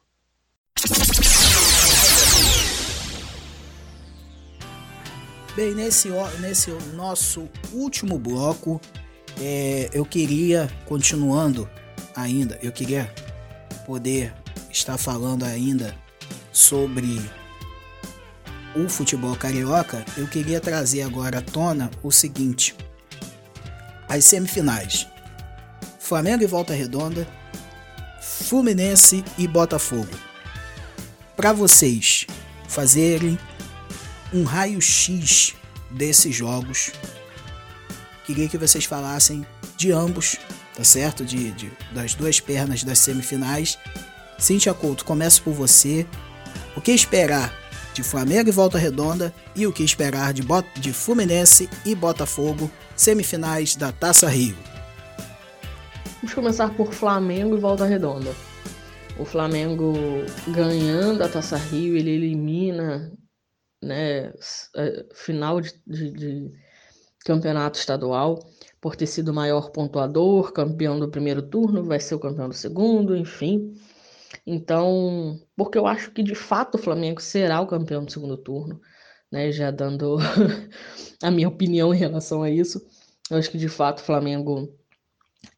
Bem, 5.57 5.75
nesse, 5.75 6.09
nesse 6.41 6.71
nosso 6.95 7.49
último 7.73 8.19
bloco, 8.19 8.81
é, 9.41 9.91
eu 9.93 10.05
queria, 10.05 10.71
continuando 10.87 11.69
ainda, 12.15 12.59
eu 12.63 12.73
queria 12.73 13.13
poder 13.87 14.33
estar 14.71 14.99
falando 14.99 15.45
ainda 15.45 15.97
sobre 16.53 17.21
o 18.75 18.89
futebol 18.89 19.35
carioca, 19.37 20.05
eu 20.17 20.27
queria 20.29 20.61
trazer 20.61 21.03
agora 21.03 21.39
à 21.39 21.43
tona 21.43 21.91
o 22.03 22.11
seguinte: 22.11 22.75
as 24.09 24.25
semifinais. 24.25 25.07
Flamengo 25.99 26.43
e 26.43 26.47
Volta 26.47 26.75
Redonda, 26.75 27.27
Fluminense 28.21 29.25
e 29.39 29.47
Botafogo. 29.47 30.11
Para 31.37 31.53
vocês 31.53 32.27
fazerem 32.69 33.39
um 34.33 34.43
raio-x 34.43 35.55
desses 35.91 36.35
jogos, 36.35 36.91
queria 38.27 38.49
que 38.49 38.59
vocês 38.59 38.85
falassem 38.85 39.47
de 39.77 39.93
ambos 39.93 40.37
tá 40.81 40.85
certo? 40.85 41.27
De, 41.27 41.51
de, 41.51 41.71
das 41.93 42.15
duas 42.15 42.41
pernas 42.41 42.83
das 42.83 42.99
semifinais. 43.01 43.79
Cintia 44.39 44.73
Couto, 44.73 45.05
começo 45.05 45.43
por 45.43 45.53
você. 45.53 46.07
O 46.75 46.81
que 46.81 46.91
esperar 46.91 47.55
de 47.93 48.03
Flamengo 48.03 48.49
e 48.49 48.53
Volta 48.53 48.79
Redonda 48.79 49.31
e 49.55 49.67
o 49.67 49.73
que 49.75 49.83
esperar 49.83 50.33
de, 50.33 50.43
Bot 50.43 50.67
de 50.81 50.91
Fluminense 50.95 51.69
e 51.85 51.95
Botafogo, 51.95 52.71
semifinais 52.97 53.77
da 53.77 53.93
Taça 53.93 54.27
Rio? 54.27 54.57
Vamos 56.17 56.33
começar 56.33 56.75
por 56.75 56.95
Flamengo 56.95 57.59
e 57.59 57.61
Volta 57.61 57.85
Redonda. 57.85 58.35
O 59.19 59.27
Flamengo 59.27 59.93
ganhando 60.49 61.23
a 61.23 61.29
Taça 61.29 61.59
Rio, 61.59 61.95
ele 61.95 62.13
elimina 62.13 63.13
né, 63.85 64.33
final 65.15 65.61
de, 65.61 65.75
de, 65.87 66.11
de 66.11 66.51
campeonato 67.25 67.79
estadual 67.79 68.39
por 68.81 68.97
ter 68.97 69.07
sido 69.07 69.31
o 69.31 69.35
maior 69.35 69.71
pontuador, 69.71 70.53
campeão 70.53 70.99
do 70.99 71.11
primeiro 71.11 71.43
turno, 71.43 71.85
vai 71.85 72.01
ser 72.01 72.15
o 72.15 72.21
campeão 72.21 72.49
do 72.49 72.55
segundo, 72.55 73.17
enfim. 73.17 73.75
Então, 74.47 75.39
porque 75.57 75.77
eu 75.77 75.87
acho 75.87 76.11
que 76.13 76.23
de 76.23 76.35
fato 76.35 76.77
o 76.77 76.79
Flamengo 76.79 77.21
será 77.21 77.61
o 77.61 77.67
campeão 77.67 78.05
do 78.05 78.11
segundo 78.11 78.37
turno, 78.37 78.81
né? 79.31 79.53
Já 79.53 79.71
dando 79.71 80.17
a 81.23 81.31
minha 81.31 81.49
opinião 81.49 81.93
em 81.95 81.99
relação 81.99 82.43
a 82.43 82.51
isso. 82.51 82.81
Eu 83.31 83.39
acho 83.39 83.51
que 83.51 83.59
de 83.59 83.69
fato 83.69 83.99
o 84.01 84.05
Flamengo 84.05 84.75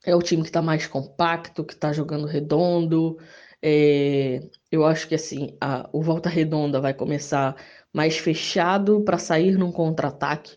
é 0.04 0.14
o 0.16 0.22
time 0.22 0.42
que 0.42 0.48
está 0.48 0.62
mais 0.62 0.86
compacto, 0.86 1.64
que 1.64 1.74
está 1.74 1.92
jogando 1.92 2.26
redondo. 2.26 3.18
É, 3.62 4.40
eu 4.70 4.84
acho 4.84 5.06
que 5.08 5.14
assim, 5.14 5.56
a, 5.60 5.88
o 5.92 6.02
Volta 6.02 6.28
Redonda 6.28 6.80
vai 6.80 6.92
começar 6.92 7.56
mais 7.92 8.18
fechado 8.18 9.02
para 9.04 9.18
sair 9.18 9.56
num 9.56 9.70
contra-ataque 9.70 10.56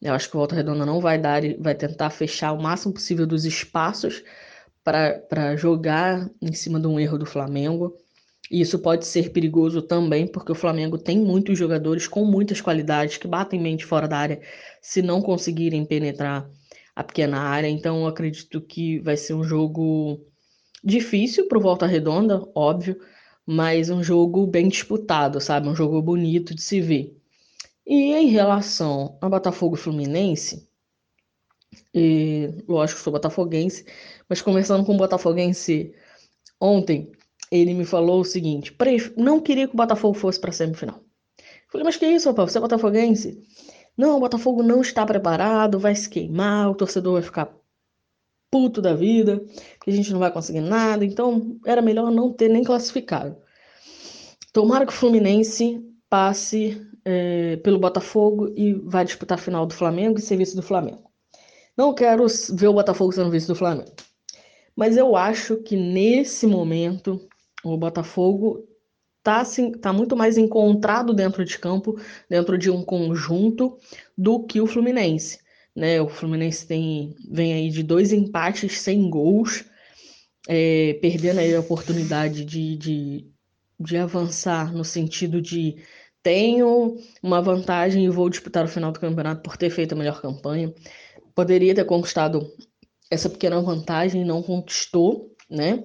eu 0.00 0.12
acho 0.14 0.28
que 0.28 0.36
o 0.36 0.38
Volta 0.38 0.54
Redonda 0.54 0.84
não 0.84 1.00
vai 1.00 1.18
dar, 1.18 1.42
vai 1.58 1.74
tentar 1.74 2.10
fechar 2.10 2.52
o 2.52 2.62
máximo 2.62 2.94
possível 2.94 3.26
dos 3.26 3.44
espaços 3.44 4.22
para 4.84 5.56
jogar 5.56 6.30
em 6.40 6.52
cima 6.52 6.78
de 6.78 6.86
um 6.86 7.00
erro 7.00 7.18
do 7.18 7.26
Flamengo. 7.26 7.96
E 8.50 8.60
isso 8.60 8.78
pode 8.78 9.06
ser 9.06 9.30
perigoso 9.32 9.82
também, 9.82 10.26
porque 10.26 10.52
o 10.52 10.54
Flamengo 10.54 10.96
tem 10.96 11.18
muitos 11.18 11.58
jogadores 11.58 12.06
com 12.06 12.24
muitas 12.24 12.60
qualidades 12.60 13.16
que 13.16 13.26
batem 13.26 13.60
mente 13.60 13.84
fora 13.84 14.06
da 14.06 14.16
área 14.18 14.40
se 14.80 15.02
não 15.02 15.20
conseguirem 15.20 15.84
penetrar 15.84 16.48
a 16.94 17.02
pequena 17.02 17.40
área. 17.40 17.68
Então, 17.68 18.02
eu 18.02 18.06
acredito 18.06 18.60
que 18.60 19.00
vai 19.00 19.16
ser 19.16 19.34
um 19.34 19.42
jogo 19.42 20.24
difícil 20.84 21.48
para 21.48 21.58
o 21.58 21.60
Volta 21.60 21.86
Redonda, 21.86 22.40
óbvio, 22.54 22.96
mas 23.44 23.90
um 23.90 24.02
jogo 24.02 24.46
bem 24.46 24.68
disputado, 24.68 25.40
sabe? 25.40 25.68
Um 25.68 25.74
jogo 25.74 26.00
bonito 26.00 26.54
de 26.54 26.62
se 26.62 26.80
ver. 26.80 27.16
E 27.86 28.12
em 28.12 28.26
relação 28.26 29.16
a 29.20 29.28
Botafogo 29.28 29.76
Fluminense, 29.76 30.68
e, 31.94 32.64
lógico 32.68 33.00
sou 33.00 33.12
botafoguense, 33.12 33.86
mas 34.28 34.42
conversando 34.42 34.84
com 34.84 34.94
o 34.94 34.98
botafoguense 34.98 35.94
ontem, 36.60 37.12
ele 37.50 37.74
me 37.74 37.84
falou 37.84 38.20
o 38.20 38.24
seguinte: 38.24 38.76
não 39.16 39.40
queria 39.40 39.68
que 39.68 39.74
o 39.74 39.76
Botafogo 39.76 40.14
fosse 40.14 40.40
para 40.40 40.50
a 40.50 40.52
semifinal. 40.52 41.00
falei, 41.68 41.84
mas 41.84 41.96
que 41.96 42.06
isso, 42.06 42.28
rapaz? 42.28 42.52
Você 42.52 42.58
é 42.58 42.60
botafoguense? 42.60 43.42
Não, 43.96 44.16
o 44.16 44.20
Botafogo 44.20 44.62
não 44.62 44.80
está 44.80 45.06
preparado, 45.06 45.78
vai 45.78 45.94
se 45.94 46.08
queimar, 46.08 46.70
o 46.70 46.74
torcedor 46.74 47.14
vai 47.14 47.22
ficar 47.22 47.54
puto 48.50 48.82
da 48.82 48.94
vida, 48.94 49.44
que 49.82 49.90
a 49.90 49.92
gente 49.92 50.12
não 50.12 50.18
vai 50.18 50.30
conseguir 50.32 50.60
nada, 50.60 51.04
então 51.04 51.58
era 51.64 51.82
melhor 51.82 52.10
não 52.10 52.32
ter 52.32 52.48
nem 52.48 52.64
classificado. 52.64 53.36
Tomara 54.52 54.86
que 54.86 54.92
o 54.92 54.96
Fluminense 54.96 55.82
passe 56.08 56.80
é, 57.08 57.56
pelo 57.58 57.78
Botafogo 57.78 58.52
e 58.56 58.72
vai 58.72 59.04
disputar 59.04 59.38
a 59.38 59.40
final 59.40 59.64
do 59.64 59.72
Flamengo 59.72 60.18
e 60.18 60.22
ser 60.22 60.36
vice 60.36 60.56
do 60.56 60.62
Flamengo. 60.62 61.08
Não 61.76 61.94
quero 61.94 62.26
ver 62.52 62.66
o 62.66 62.72
Botafogo 62.72 63.12
sendo 63.12 63.30
vice 63.30 63.46
do 63.46 63.54
Flamengo. 63.54 63.92
Mas 64.74 64.96
eu 64.96 65.14
acho 65.14 65.58
que 65.58 65.76
nesse 65.76 66.48
momento 66.48 67.28
o 67.62 67.76
Botafogo 67.76 68.66
está 69.18 69.44
tá 69.80 69.92
muito 69.92 70.16
mais 70.16 70.36
encontrado 70.36 71.14
dentro 71.14 71.44
de 71.44 71.56
campo, 71.58 71.96
dentro 72.28 72.58
de 72.58 72.72
um 72.72 72.82
conjunto, 72.82 73.78
do 74.18 74.44
que 74.44 74.60
o 74.60 74.66
Fluminense. 74.66 75.38
Né? 75.76 76.00
O 76.00 76.08
Fluminense 76.08 76.66
tem, 76.66 77.14
vem 77.30 77.52
aí 77.52 77.70
de 77.70 77.84
dois 77.84 78.12
empates 78.12 78.80
sem 78.80 79.08
gols, 79.08 79.64
é, 80.48 80.98
perdendo 81.00 81.38
aí 81.38 81.54
a 81.54 81.60
oportunidade 81.60 82.44
de, 82.44 82.76
de, 82.76 83.26
de 83.78 83.96
avançar 83.96 84.72
no 84.72 84.84
sentido 84.84 85.40
de 85.40 85.76
tenho 86.26 86.96
uma 87.22 87.40
vantagem 87.40 88.04
e 88.04 88.08
vou 88.08 88.28
disputar 88.28 88.64
o 88.64 88.68
final 88.68 88.90
do 88.90 88.98
campeonato 88.98 89.42
por 89.42 89.56
ter 89.56 89.70
feito 89.70 89.92
a 89.92 89.96
melhor 89.96 90.20
campanha. 90.20 90.74
poderia 91.36 91.72
ter 91.72 91.84
conquistado 91.84 92.52
essa 93.08 93.30
pequena 93.30 93.60
vantagem, 93.60 94.24
não 94.24 94.42
conquistou, 94.42 95.32
né? 95.48 95.84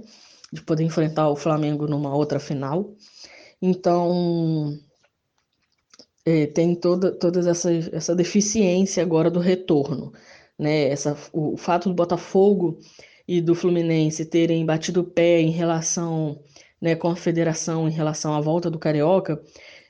De 0.51 0.63
poder 0.63 0.83
enfrentar 0.83 1.29
o 1.29 1.35
Flamengo 1.35 1.85
numa 1.85 2.15
outra 2.15 2.39
final. 2.39 2.95
Então, 3.61 4.79
é, 6.25 6.47
tem 6.47 6.73
toda, 6.73 7.11
toda 7.11 7.47
essa, 7.47 7.71
essa 7.71 8.15
deficiência 8.15 9.03
agora 9.03 9.29
do 9.29 9.39
retorno. 9.39 10.11
Né? 10.57 10.89
Essa, 10.89 11.15
o, 11.31 11.53
o 11.53 11.57
fato 11.57 11.87
do 11.87 11.93
Botafogo 11.93 12.79
e 13.27 13.41
do 13.41 13.53
Fluminense 13.53 14.25
terem 14.25 14.65
batido 14.65 15.01
o 15.01 15.03
pé 15.03 15.39
em 15.39 15.51
relação 15.51 16.41
né, 16.81 16.95
com 16.95 17.09
a 17.09 17.15
federação, 17.15 17.87
em 17.87 17.91
relação 17.91 18.33
à 18.33 18.41
volta 18.41 18.71
do 18.71 18.79
Carioca, 18.79 19.39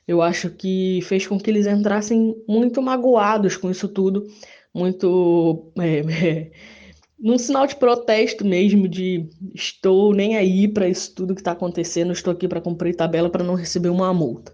eu 0.06 0.20
acho 0.20 0.50
que 0.50 1.00
fez 1.02 1.26
com 1.26 1.38
que 1.38 1.50
eles 1.50 1.66
entrassem 1.66 2.36
muito 2.48 2.82
magoados 2.82 3.56
com 3.56 3.70
isso 3.70 3.88
tudo, 3.88 4.26
muito. 4.74 5.72
É, 5.78 5.98
é, 6.28 6.50
num 7.18 7.38
sinal 7.38 7.66
de 7.66 7.76
protesto 7.76 8.44
mesmo, 8.44 8.88
de 8.88 9.28
estou 9.54 10.12
nem 10.12 10.36
aí 10.36 10.66
para 10.66 10.88
isso 10.88 11.14
tudo 11.14 11.34
que 11.34 11.40
está 11.40 11.52
acontecendo, 11.52 12.12
estou 12.12 12.32
aqui 12.32 12.48
para 12.48 12.60
cumprir 12.60 12.96
tabela 12.96 13.30
para 13.30 13.44
não 13.44 13.54
receber 13.54 13.90
uma 13.90 14.12
multa. 14.12 14.52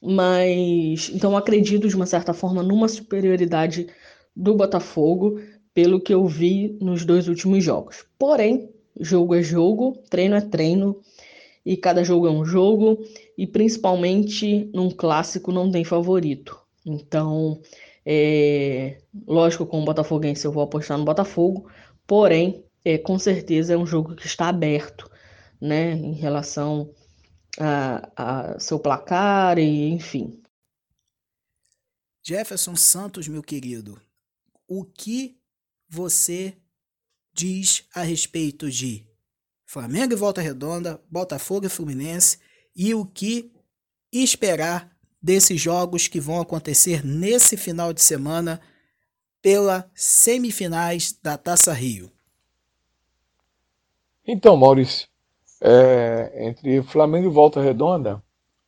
Mas, 0.00 1.10
então, 1.12 1.36
acredito 1.36 1.88
de 1.88 1.96
uma 1.96 2.06
certa 2.06 2.32
forma 2.32 2.62
numa 2.62 2.88
superioridade 2.88 3.88
do 4.34 4.54
Botafogo, 4.54 5.40
pelo 5.74 6.00
que 6.00 6.12
eu 6.12 6.26
vi 6.26 6.76
nos 6.80 7.04
dois 7.04 7.28
últimos 7.28 7.64
jogos. 7.64 8.04
Porém, 8.18 8.68
jogo 9.00 9.34
é 9.34 9.42
jogo, 9.42 9.96
treino 10.10 10.36
é 10.36 10.40
treino, 10.40 11.00
e 11.64 11.76
cada 11.76 12.02
jogo 12.02 12.26
é 12.26 12.30
um 12.30 12.44
jogo, 12.44 12.98
e 13.36 13.46
principalmente 13.46 14.70
num 14.74 14.90
clássico 14.90 15.52
não 15.52 15.70
tem 15.70 15.84
favorito. 15.84 16.58
Então, 16.84 17.60
é, 18.04 19.00
lógico, 19.26 19.66
como 19.66 19.84
botafoguense 19.84 20.44
eu 20.44 20.52
vou 20.52 20.62
apostar 20.62 20.98
no 20.98 21.04
Botafogo, 21.04 21.70
porém, 22.06 22.64
é, 22.84 22.98
com 22.98 23.18
certeza 23.18 23.74
é 23.74 23.76
um 23.76 23.86
jogo 23.86 24.16
que 24.16 24.26
está 24.26 24.48
aberto, 24.48 25.10
né, 25.60 25.92
em 25.92 26.14
relação 26.14 26.92
a, 27.58 28.10
a 28.54 28.58
seu 28.58 28.78
placar 28.78 29.58
e 29.58 29.90
enfim. 29.90 30.42
Jefferson 32.24 32.76
Santos, 32.76 33.28
meu 33.28 33.42
querido, 33.42 34.00
o 34.66 34.84
que 34.84 35.38
você 35.88 36.56
diz 37.32 37.86
a 37.94 38.02
respeito 38.02 38.70
de 38.70 39.06
Flamengo 39.72 40.12
e 40.12 40.16
Volta 40.16 40.42
Redonda, 40.42 41.00
Botafogo 41.10 41.64
e 41.64 41.68
Fluminense 41.70 42.38
e 42.76 42.94
o 42.94 43.06
que 43.06 43.50
esperar 44.12 44.94
desses 45.20 45.58
jogos 45.58 46.06
que 46.06 46.20
vão 46.20 46.42
acontecer 46.42 47.02
nesse 47.02 47.56
final 47.56 47.90
de 47.90 48.02
semana 48.02 48.60
pela 49.40 49.90
semifinais 49.94 51.18
da 51.22 51.38
Taça 51.38 51.72
Rio. 51.72 52.12
Então, 54.26 54.58
Maurício, 54.58 55.08
é, 55.58 56.46
entre 56.46 56.82
Flamengo 56.82 57.28
e 57.28 57.32
Volta 57.32 57.62
Redonda, 57.62 58.22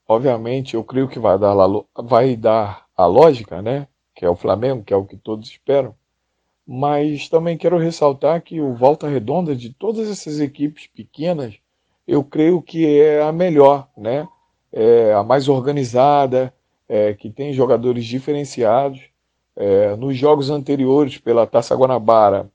obviamente 0.08 0.72
eu 0.72 0.82
creio 0.82 1.06
que 1.06 1.18
vai 1.18 1.38
dar, 1.38 1.54
vai 2.02 2.34
dar 2.34 2.86
a 2.96 3.04
lógica, 3.04 3.60
né? 3.60 3.86
Que 4.14 4.24
é 4.24 4.30
o 4.30 4.36
Flamengo, 4.36 4.82
que 4.82 4.94
é 4.94 4.96
o 4.96 5.04
que 5.04 5.18
todos 5.18 5.50
esperam. 5.50 5.94
Mas 6.66 7.28
também 7.28 7.58
quero 7.58 7.78
ressaltar 7.78 8.42
que 8.42 8.60
o 8.60 8.74
Volta 8.74 9.08
Redonda, 9.08 9.54
de 9.54 9.72
todas 9.72 10.08
essas 10.08 10.40
equipes 10.40 10.86
pequenas, 10.86 11.54
eu 12.06 12.24
creio 12.24 12.62
que 12.62 12.86
é 12.86 13.22
a 13.22 13.32
melhor, 13.32 13.88
né? 13.96 14.26
é, 14.74 15.14
a 15.14 15.22
mais 15.22 15.48
organizada, 15.48 16.52
é, 16.88 17.14
que 17.14 17.30
tem 17.30 17.52
jogadores 17.52 18.04
diferenciados. 18.04 19.00
É, 19.56 19.94
nos 19.94 20.16
jogos 20.16 20.50
anteriores 20.50 21.16
pela 21.16 21.46
Taça 21.46 21.76
Guanabara, 21.76 22.50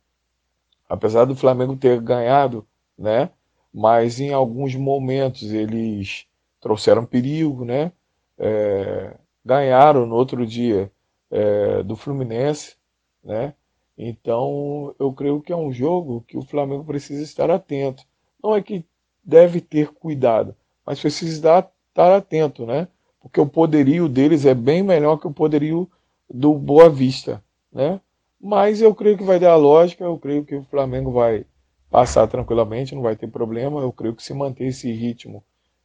apesar 0.90 1.24
do 1.24 1.34
Flamengo 1.34 1.78
ter 1.78 2.02
ganhado, 2.02 2.68
né, 2.98 3.30
mas 3.74 4.20
em 4.20 4.34
alguns 4.34 4.76
momentos 4.76 5.54
eles 5.54 6.26
trouxeram 6.60 7.06
perigo, 7.06 7.64
né, 7.64 7.94
é, 8.38 9.16
ganharam 9.46 10.06
no 10.06 10.14
outro 10.14 10.46
dia 10.46 10.92
é, 11.32 11.82
do 11.84 11.96
Fluminense, 11.96 12.76
né, 13.24 13.54
então 14.02 14.96
eu 14.98 15.12
creio 15.12 15.42
que 15.42 15.52
é 15.52 15.56
um 15.58 15.74
jogo 15.74 16.24
que 16.26 16.38
o 16.38 16.42
Flamengo 16.42 16.86
precisa 16.86 17.22
estar 17.22 17.52
atento. 17.52 18.02
Não 18.42 18.56
é 18.56 18.62
que 18.62 18.86
deve 19.22 19.60
ter 19.60 19.90
cuidado, 19.90 20.56
mas 20.86 21.02
precisa 21.02 21.36
estar 21.36 22.16
atento, 22.16 22.66
né? 22.66 22.88
Porque 23.22 23.42
o 23.42 23.46
poderio 23.46 24.08
deles 24.08 24.46
é 24.46 24.54
bem 24.54 24.82
melhor 24.82 25.18
que 25.18 25.28
o 25.28 25.34
poderio 25.34 25.90
do 26.30 26.54
Boa 26.54 26.90
Vista, 26.90 27.44
né? 27.74 28.00
Mas 28.40 28.82
eu 28.82 28.96
creio 28.96 29.18
que 29.18 29.24
vai 29.24 29.38
dar 29.38 29.52
a 29.52 29.58
lógica, 29.58 30.06
eu 30.06 30.18
creio 30.18 30.46
que 30.46 30.56
o 30.56 30.64
Flamengo 30.64 31.12
vai 31.12 31.46
passar 31.90 32.26
tranquilamente, 32.26 32.96
não 32.96 33.02
vai 33.02 33.18
ter 33.18 33.28
problema. 33.28 33.82
Eu 33.82 33.92
creio 33.92 34.16
que 34.16 34.24
se 34.24 34.34
manter 34.34 34.68
esse 34.68 34.90
ritmo 34.94 35.44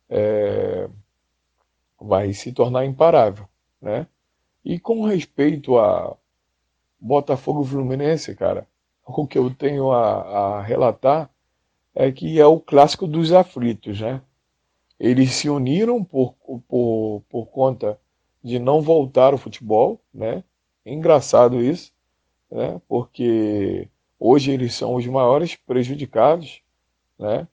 é, 0.09 0.89
vai 2.01 2.33
se 2.33 2.53
tornar 2.53 2.85
imparável, 2.85 3.49
né? 3.83 4.07
E 4.65 4.79
com 4.79 5.05
respeito 5.05 5.77
a 5.77 6.17
Botafogo 7.05 7.63
e 7.63 7.67
Fluminense, 7.67 8.35
cara, 8.35 8.67
o 9.07 9.27
que 9.27 9.37
eu 9.37 9.55
tenho 9.55 9.93
a, 9.93 10.57
a 10.57 10.63
relatar 10.63 11.31
é 11.95 12.11
que 12.11 12.41
é 12.41 12.47
o 12.47 12.59
clássico 12.59 13.07
dos 13.07 13.31
aflitos, 13.31 14.01
né? 14.01 14.23
Eles 14.99 15.33
se 15.33 15.51
uniram 15.51 16.03
por, 16.03 16.35
por, 16.67 17.23
por 17.29 17.47
conta 17.47 18.01
de 18.43 18.59
não 18.59 18.81
voltar 18.81 19.35
ao 19.35 19.39
futebol, 19.39 20.01
né? 20.15 20.43
Engraçado 20.85 21.61
isso, 21.61 21.93
né? 22.51 22.81
Porque 22.89 23.87
hoje 24.19 24.53
eles 24.53 24.73
são 24.75 24.95
os 24.95 25.07
maiores 25.07 25.57
prejudicados, 25.57 26.63
né? 27.19 27.47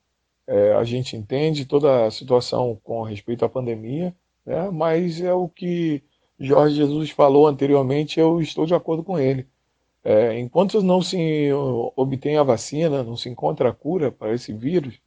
É, 0.46 0.72
a 0.72 0.82
gente 0.82 1.14
entende 1.14 1.66
toda 1.66 2.06
a 2.06 2.10
situação 2.10 2.80
com 2.82 3.02
respeito 3.02 3.44
à 3.44 3.50
pandemia, 3.50 4.16
né? 4.46 4.70
Mas 4.70 5.20
é 5.20 5.34
o 5.34 5.46
que 5.46 6.02
Jorge 6.44 6.74
Jesus 6.74 7.10
falou 7.10 7.46
anteriormente, 7.46 8.18
eu 8.18 8.40
estou 8.40 8.66
de 8.66 8.74
acordo 8.74 9.04
com 9.04 9.16
ele. 9.16 9.46
É, 10.02 10.36
enquanto 10.40 10.82
não 10.82 11.00
se 11.00 11.48
obtém 11.94 12.36
a 12.36 12.42
vacina, 12.42 13.04
não 13.04 13.16
se 13.16 13.28
encontra 13.28 13.68
a 13.68 13.72
cura 13.72 14.10
para 14.10 14.34
esse 14.34 14.52
vírus, 14.52 15.00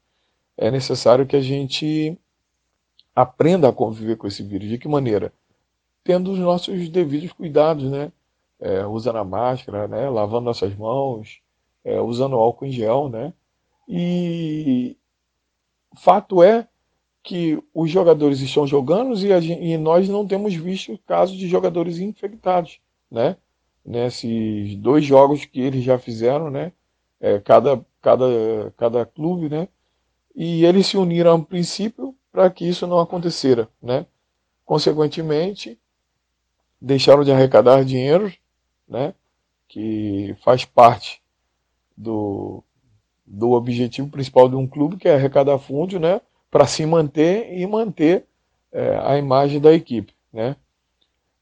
é 0.57 0.71
necessário 0.71 1.25
que 1.25 1.35
a 1.35 1.41
gente 1.41 2.17
aprenda 3.13 3.67
a 3.67 3.73
conviver 3.73 4.15
com 4.15 4.27
esse 4.27 4.41
vírus. 4.43 4.69
De 4.69 4.77
que 4.77 4.87
maneira? 4.87 5.33
Tendo 6.05 6.31
os 6.31 6.39
nossos 6.39 6.87
devidos 6.87 7.33
cuidados, 7.33 7.91
né? 7.91 8.13
É, 8.57 8.85
usando 8.85 9.17
a 9.17 9.23
máscara, 9.25 9.85
né? 9.89 10.09
lavando 10.09 10.45
nossas 10.45 10.73
mãos, 10.73 11.41
é, 11.83 11.99
usando 11.99 12.37
álcool 12.37 12.65
em 12.65 12.71
gel, 12.71 13.09
né? 13.09 13.33
E 13.89 14.95
fato 15.97 16.41
é 16.41 16.65
que 17.25 17.59
os 17.73 17.89
jogadores 17.89 18.39
estão 18.39 18.67
jogando 18.67 19.13
e, 19.15 19.41
gente, 19.41 19.59
e 19.59 19.77
nós 19.79 20.07
não 20.07 20.27
temos 20.27 20.53
visto 20.53 20.95
casos 21.07 21.35
de 21.35 21.47
jogadores 21.47 21.97
infectados, 21.97 22.79
né? 23.09 23.35
Nesses 23.83 24.75
dois 24.77 25.03
jogos 25.03 25.43
que 25.43 25.59
eles 25.59 25.83
já 25.83 25.97
fizeram, 25.97 26.51
né? 26.51 26.71
É, 27.19 27.39
cada, 27.39 27.83
cada, 27.99 28.71
cada 28.77 29.05
clube, 29.07 29.49
né? 29.49 29.67
E 30.35 30.63
eles 30.65 30.85
se 30.85 30.97
uniram 30.97 31.31
a 31.31 31.35
um 31.35 31.43
princípio 31.43 32.15
para 32.31 32.47
que 32.51 32.63
isso 32.63 32.85
não 32.85 32.99
acontecera, 32.99 33.67
né? 33.81 34.05
Consequentemente, 34.63 35.79
deixaram 36.79 37.23
de 37.23 37.31
arrecadar 37.31 37.83
dinheiro, 37.83 38.31
né? 38.87 39.15
Que 39.67 40.35
faz 40.43 40.63
parte 40.63 41.23
do, 41.97 42.63
do 43.25 43.53
objetivo 43.53 44.09
principal 44.09 44.47
de 44.47 44.55
um 44.55 44.67
clube, 44.67 44.97
que 44.97 45.07
é 45.07 45.15
arrecadar 45.15 45.57
fundos, 45.57 45.99
né? 45.99 46.21
Para 46.55 46.67
se 46.67 46.85
manter 46.85 47.51
e 47.51 47.67
manter 47.67 48.23
é, 48.71 48.97
a 49.03 49.17
imagem 49.17 49.59
da 49.59 49.73
equipe, 49.73 50.13
né? 50.31 50.55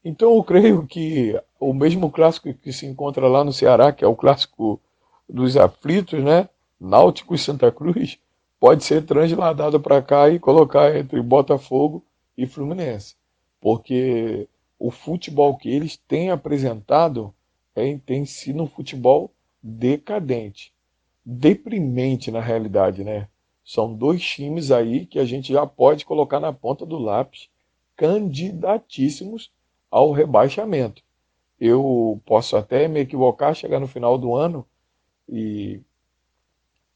Então 0.04 0.34
eu 0.34 0.42
creio 0.42 0.84
que 0.88 1.40
o 1.60 1.72
mesmo 1.72 2.10
clássico 2.10 2.52
que 2.52 2.72
se 2.72 2.84
encontra 2.84 3.28
lá 3.28 3.44
no 3.44 3.52
Ceará, 3.52 3.92
que 3.92 4.04
é 4.04 4.08
o 4.08 4.16
clássico 4.16 4.80
dos 5.28 5.56
aflitos, 5.56 6.20
né? 6.20 6.48
Náutico 6.80 7.32
e 7.32 7.38
Santa 7.38 7.70
Cruz, 7.70 8.18
pode 8.58 8.82
ser 8.82 9.04
transladado 9.04 9.78
para 9.78 10.02
cá 10.02 10.28
e 10.30 10.40
colocar 10.40 10.96
entre 10.96 11.22
Botafogo 11.22 12.04
e 12.36 12.44
Fluminense. 12.44 13.14
Porque 13.60 14.48
o 14.80 14.90
futebol 14.90 15.56
que 15.56 15.70
eles 15.70 15.96
têm 15.96 16.32
apresentado 16.32 17.32
é, 17.76 17.96
tem 18.04 18.24
sido 18.24 18.64
um 18.64 18.66
futebol 18.66 19.30
decadente. 19.62 20.72
Deprimente 21.24 22.32
na 22.32 22.40
realidade, 22.40 23.04
né? 23.04 23.28
São 23.64 23.94
dois 23.94 24.22
times 24.22 24.70
aí 24.70 25.06
que 25.06 25.18
a 25.18 25.24
gente 25.24 25.52
já 25.52 25.66
pode 25.66 26.04
colocar 26.04 26.38
na 26.38 26.52
ponta 26.52 26.84
do 26.84 26.98
lápis, 26.98 27.48
candidatíssimos 27.96 29.50
ao 29.90 30.12
rebaixamento. 30.12 31.02
Eu 31.58 32.20
posso 32.26 32.56
até 32.56 32.86
me 32.88 33.00
equivocar, 33.00 33.54
chegar 33.54 33.80
no 33.80 33.86
final 33.86 34.18
do 34.18 34.34
ano 34.34 34.66
e 35.28 35.80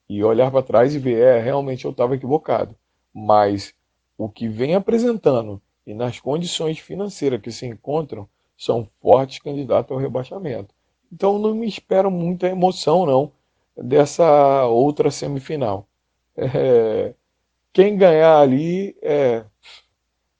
e 0.08 0.24
olhar 0.24 0.50
para 0.50 0.62
trás 0.62 0.94
e 0.94 0.98
ver, 0.98 1.18
é, 1.18 1.38
realmente 1.38 1.84
eu 1.84 1.90
estava 1.90 2.14
equivocado. 2.14 2.74
Mas 3.12 3.74
o 4.16 4.26
que 4.26 4.48
vem 4.48 4.74
apresentando 4.74 5.60
e 5.88 5.94
nas 5.94 6.20
condições 6.20 6.78
financeiras 6.78 7.40
que 7.40 7.50
se 7.50 7.64
encontram, 7.64 8.28
são 8.58 8.86
fortes 9.00 9.38
candidatos 9.38 9.90
ao 9.90 9.96
rebaixamento. 9.96 10.74
Então 11.10 11.38
não 11.38 11.54
me 11.54 11.66
espero 11.66 12.10
muita 12.10 12.46
emoção 12.46 13.06
não 13.06 13.32
dessa 13.74 14.66
outra 14.66 15.10
semifinal. 15.10 15.88
É, 16.40 17.14
quem 17.72 17.96
ganhar 17.96 18.38
ali 18.38 18.96
é, 19.02 19.44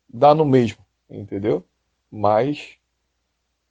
dá 0.09 0.33
no 0.33 0.45
mesmo, 0.45 0.79
entendeu? 1.11 1.65
Mas 2.09 2.77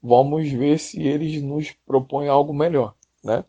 vamos 0.03 0.51
ver 0.51 0.77
se 0.77 1.01
eles 1.01 1.41
nos 1.41 1.71
propõem 1.85 2.27
algo 2.27 2.53
melhor, 2.53 2.93
né? 3.23 3.45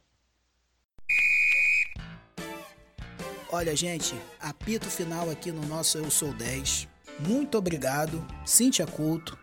Olha, 3.51 3.75
gente, 3.75 4.15
apito 4.39 4.87
final 4.87 5.29
aqui 5.29 5.51
no 5.51 5.67
nosso 5.67 5.99
Eu 5.99 6.11
Sou 6.11 6.33
10. 6.33 6.87
Muito 7.19 7.59
obrigado, 7.59 8.25
Cíntia 8.45 8.87
Couto. 8.87 9.37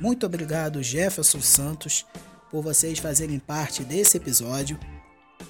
Muito 0.00 0.24
obrigado, 0.24 0.82
Jefferson 0.82 1.40
Santos, 1.40 2.06
por 2.50 2.62
vocês 2.62 2.98
fazerem 2.98 3.38
parte 3.38 3.84
desse 3.84 4.16
episódio. 4.16 4.78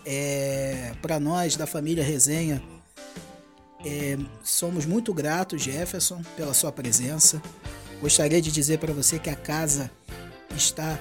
É, 0.05 0.93
Para 1.01 1.21
nós 1.21 1.57
da 1.57 1.67
família 1.67 2.03
Resenha, 2.03 2.61
é, 3.85 4.19
somos 4.43 4.85
muito 4.85 5.15
gratos, 5.15 5.63
Jefferson, 5.63 6.23
pela 6.37 6.53
sua 6.53 6.71
presença. 6.71 7.41
Gostaria 8.01 8.41
de 8.41 8.51
dizer 8.51 8.79
para 8.79 8.93
você 8.93 9.19
que 9.19 9.31
a 9.31 9.37
casa 9.37 9.91
está 10.57 10.99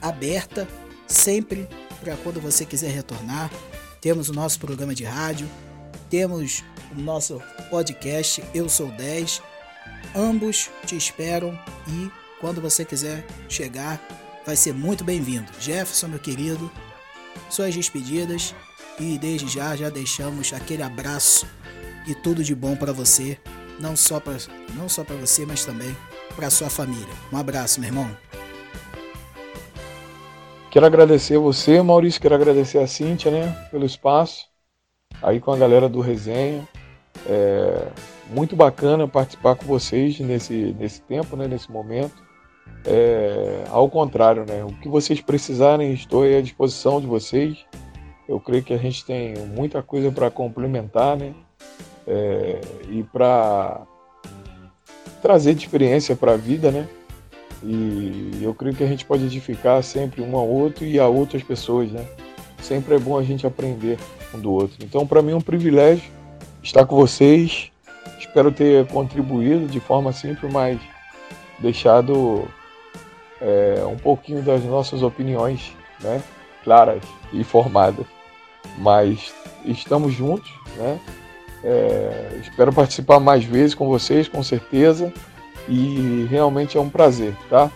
aberta 0.00 0.68
sempre 1.06 1.68
para 2.00 2.16
quando 2.16 2.40
você 2.40 2.64
quiser 2.64 2.90
retornar. 2.90 3.50
Temos 4.00 4.28
o 4.28 4.32
nosso 4.32 4.58
programa 4.58 4.94
de 4.94 5.04
rádio, 5.04 5.48
temos 6.10 6.62
o 6.96 7.00
nosso 7.00 7.42
podcast 7.70 8.42
Eu 8.54 8.68
Sou 8.68 8.90
10. 8.92 9.42
Ambos 10.14 10.70
te 10.84 10.96
esperam 10.96 11.58
e 11.88 12.10
quando 12.40 12.60
você 12.60 12.84
quiser 12.84 13.26
chegar, 13.48 14.00
vai 14.44 14.56
ser 14.56 14.72
muito 14.72 15.02
bem-vindo. 15.02 15.50
Jefferson, 15.58 16.08
meu 16.08 16.18
querido, 16.18 16.70
suas 17.50 17.74
despedidas 17.74 18.54
e 18.98 19.18
desde 19.18 19.48
já 19.48 19.76
já 19.76 19.90
deixamos 19.90 20.52
aquele 20.52 20.82
abraço 20.82 21.46
e 22.06 22.14
tudo 22.14 22.42
de 22.42 22.54
bom 22.54 22.76
para 22.76 22.92
você, 22.92 23.38
não 23.78 23.96
só 23.96 24.20
para 24.20 24.36
não 24.74 24.88
só 24.88 25.04
para 25.04 25.16
você, 25.16 25.44
mas 25.44 25.64
também 25.64 25.96
para 26.34 26.50
sua 26.50 26.70
família. 26.70 27.14
Um 27.32 27.36
abraço, 27.36 27.80
meu 27.80 27.88
irmão. 27.88 28.10
Quero 30.70 30.86
agradecer 30.86 31.38
você, 31.38 31.80
Maurício, 31.80 32.20
quero 32.20 32.34
agradecer 32.34 32.78
a 32.78 32.86
Cíntia, 32.86 33.30
né, 33.30 33.68
pelo 33.70 33.86
espaço 33.86 34.46
aí 35.22 35.40
com 35.40 35.52
a 35.52 35.56
galera 35.56 35.88
do 35.88 36.00
Resenha. 36.00 36.66
É 37.26 37.88
muito 38.28 38.56
bacana 38.56 39.06
participar 39.06 39.54
com 39.54 39.64
vocês 39.66 40.18
nesse, 40.20 40.74
nesse 40.78 41.00
tempo, 41.02 41.36
né, 41.36 41.46
nesse 41.46 41.70
momento. 41.70 42.24
É, 42.84 43.64
ao 43.70 43.88
contrário, 43.88 44.44
né, 44.46 44.64
o 44.64 44.72
que 44.80 44.88
vocês 44.88 45.20
precisarem, 45.20 45.92
estou 45.92 46.22
à 46.22 46.40
disposição 46.40 47.00
de 47.00 47.06
vocês. 47.06 47.64
Eu 48.28 48.40
creio 48.40 48.62
que 48.62 48.74
a 48.74 48.78
gente 48.78 49.04
tem 49.04 49.36
muita 49.46 49.82
coisa 49.82 50.10
para 50.10 50.30
complementar, 50.30 51.16
né, 51.16 51.32
é, 52.06 52.60
e 52.90 53.02
para 53.04 53.82
trazer 55.22 55.54
de 55.54 55.64
experiência 55.64 56.16
para 56.16 56.32
a 56.32 56.36
vida, 56.36 56.70
né. 56.70 56.88
E 57.62 58.38
eu 58.42 58.54
creio 58.54 58.74
que 58.74 58.84
a 58.84 58.86
gente 58.86 59.04
pode 59.04 59.24
edificar 59.24 59.82
sempre 59.82 60.20
um 60.22 60.36
ao 60.36 60.46
outro 60.46 60.84
e 60.84 60.98
a 60.98 61.06
outras 61.06 61.42
pessoas, 61.42 61.90
né. 61.90 62.06
Sempre 62.60 62.96
é 62.96 62.98
bom 62.98 63.16
a 63.16 63.22
gente 63.22 63.46
aprender 63.46 63.98
um 64.34 64.40
do 64.40 64.52
outro. 64.52 64.76
Então, 64.84 65.06
para 65.06 65.22
mim 65.22 65.32
é 65.32 65.36
um 65.36 65.40
privilégio 65.40 66.10
estar 66.62 66.84
com 66.84 66.96
vocês. 66.96 67.70
Espero 68.18 68.50
ter 68.50 68.86
contribuído 68.88 69.66
de 69.66 69.78
forma 69.78 70.12
simples, 70.12 70.52
mas 70.52 70.80
deixado 71.58 72.48
é, 73.40 73.84
um 73.86 73.96
pouquinho 73.96 74.42
das 74.42 74.64
nossas 74.64 75.02
opiniões, 75.02 75.72
né, 76.00 76.22
claras 76.64 77.02
e 77.32 77.44
formadas. 77.44 78.15
Mas 78.78 79.32
estamos 79.64 80.12
juntos, 80.12 80.50
né? 80.76 80.98
É, 81.64 82.38
espero 82.42 82.72
participar 82.72 83.18
mais 83.18 83.44
vezes 83.44 83.74
com 83.74 83.88
vocês, 83.88 84.28
com 84.28 84.42
certeza. 84.42 85.12
E 85.68 86.26
realmente 86.30 86.78
é 86.78 86.80
um 86.80 86.88
prazer, 86.88 87.34
tá? 87.50 87.70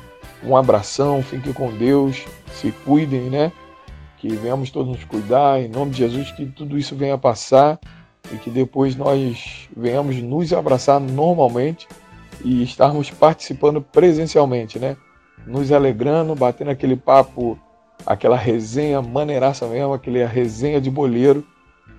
Um 0.45 0.57
abração, 0.57 1.23
fiquem 1.23 1.53
com 1.53 1.73
Deus, 1.77 2.25
se 2.53 2.71
cuidem, 2.85 3.23
né? 3.23 3.53
que 4.21 4.29
venhamos 4.29 4.71
todos 4.71 4.93
nos 4.93 5.05
cuidar, 5.05 5.61
em 5.61 5.69
nome 5.69 5.93
de 5.93 5.99
Jesus, 5.99 6.31
que 6.33 6.45
tudo 6.45 6.79
isso 6.79 6.95
venha 6.95 7.17
passar 7.17 7.81
e 8.31 8.37
que 8.37 8.51
depois 8.51 8.95
nós 8.95 9.67
venhamos 9.75 10.17
nos 10.17 10.53
abraçar 10.53 11.01
normalmente 11.01 11.89
e 12.45 12.63
estarmos 12.63 13.11
participando 13.11 13.81
presencialmente, 13.81 14.79
né? 14.79 14.95
Nos 15.47 15.73
alegrando, 15.73 16.35
batendo 16.35 16.71
aquele 16.71 16.97
papo, 16.97 17.59
aquela 18.07 18.37
resenha 18.37 19.01
maneiraça 19.03 19.67
mesmo, 19.67 19.93
aquela 19.93 20.27
resenha 20.27 20.81
de 20.81 20.91
boleiro 20.91 21.47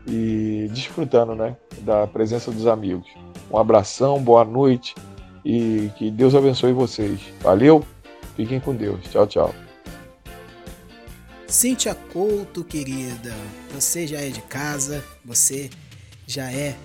e 0.07 0.69
desfrutando, 0.71 1.35
né? 1.35 1.55
Da 1.81 2.07
presença 2.07 2.51
dos 2.51 2.67
amigos. 2.67 3.07
Um 3.51 3.57
abração, 3.57 4.21
boa 4.21 4.43
noite 4.43 4.95
e 5.43 5.89
que 5.97 6.09
Deus 6.11 6.35
abençoe 6.35 6.73
vocês. 6.73 7.19
Valeu, 7.41 7.85
fiquem 8.35 8.59
com 8.59 8.75
Deus. 8.75 8.99
Tchau, 9.09 9.27
tchau. 9.27 9.55
Cíntia 11.47 11.93
Couto, 11.93 12.63
querida, 12.63 13.33
você 13.73 14.07
já 14.07 14.21
é 14.21 14.29
de 14.29 14.41
casa, 14.43 15.03
você 15.25 15.69
já 16.25 16.49
é 16.49 16.75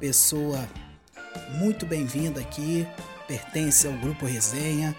pessoa 0.00 0.58
muito 1.58 1.84
bem-vinda 1.84 2.40
aqui, 2.40 2.86
pertence 3.26 3.86
ao 3.86 3.92
Grupo 3.94 4.24
Resenha 4.24 4.96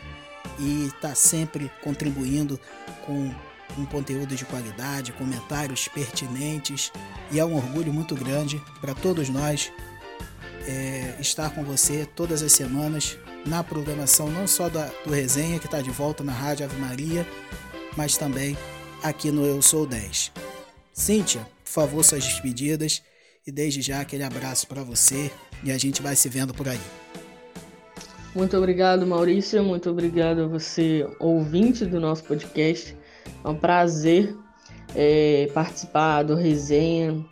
e 0.59 0.85
está 0.85 1.15
sempre 1.15 1.71
contribuindo 1.81 2.59
com 3.05 3.31
um 3.77 3.85
conteúdo 3.85 4.35
de 4.35 4.45
qualidade, 4.45 5.13
comentários 5.13 5.87
pertinentes 5.87 6.91
e 7.31 7.39
é 7.39 7.45
um 7.45 7.55
orgulho 7.55 7.93
muito 7.93 8.15
grande 8.15 8.61
para 8.81 8.93
todos 8.93 9.29
nós 9.29 9.71
é, 10.67 11.15
estar 11.19 11.49
com 11.51 11.63
você 11.63 12.05
todas 12.15 12.41
as 12.43 12.51
semanas 12.51 13.17
na 13.45 13.63
programação 13.63 14.29
não 14.29 14.47
só 14.47 14.69
da, 14.69 14.89
do 15.05 15.13
Resenha, 15.13 15.59
que 15.59 15.65
está 15.65 15.81
de 15.81 15.89
volta 15.89 16.23
na 16.23 16.31
Rádio 16.31 16.65
Ave 16.65 16.77
Maria, 16.77 17.25
mas 17.95 18.17
também 18.17 18.57
aqui 19.01 19.31
no 19.31 19.45
Eu 19.45 19.61
Sou 19.61 19.85
10. 19.85 20.31
Cíntia, 20.93 21.41
por 21.63 21.71
favor, 21.71 22.03
suas 22.03 22.23
despedidas 22.23 23.01
e 23.47 23.51
desde 23.51 23.81
já 23.81 24.01
aquele 24.01 24.23
abraço 24.23 24.67
para 24.67 24.83
você 24.83 25.31
e 25.63 25.71
a 25.71 25.77
gente 25.77 26.01
vai 26.01 26.15
se 26.15 26.27
vendo 26.29 26.53
por 26.53 26.67
aí. 26.67 26.79
Muito 28.35 28.55
obrigado, 28.55 29.07
Maurício. 29.07 29.63
Muito 29.63 29.89
obrigado 29.89 30.43
a 30.43 30.47
você, 30.47 31.07
ouvinte 31.19 31.85
do 31.85 31.99
nosso 31.99 32.23
podcast. 32.25 32.95
É 33.43 33.47
um 33.47 33.55
prazer 33.55 34.35
é, 34.95 35.49
participar 35.53 36.23
do 36.23 36.35
resenha, 36.35 37.23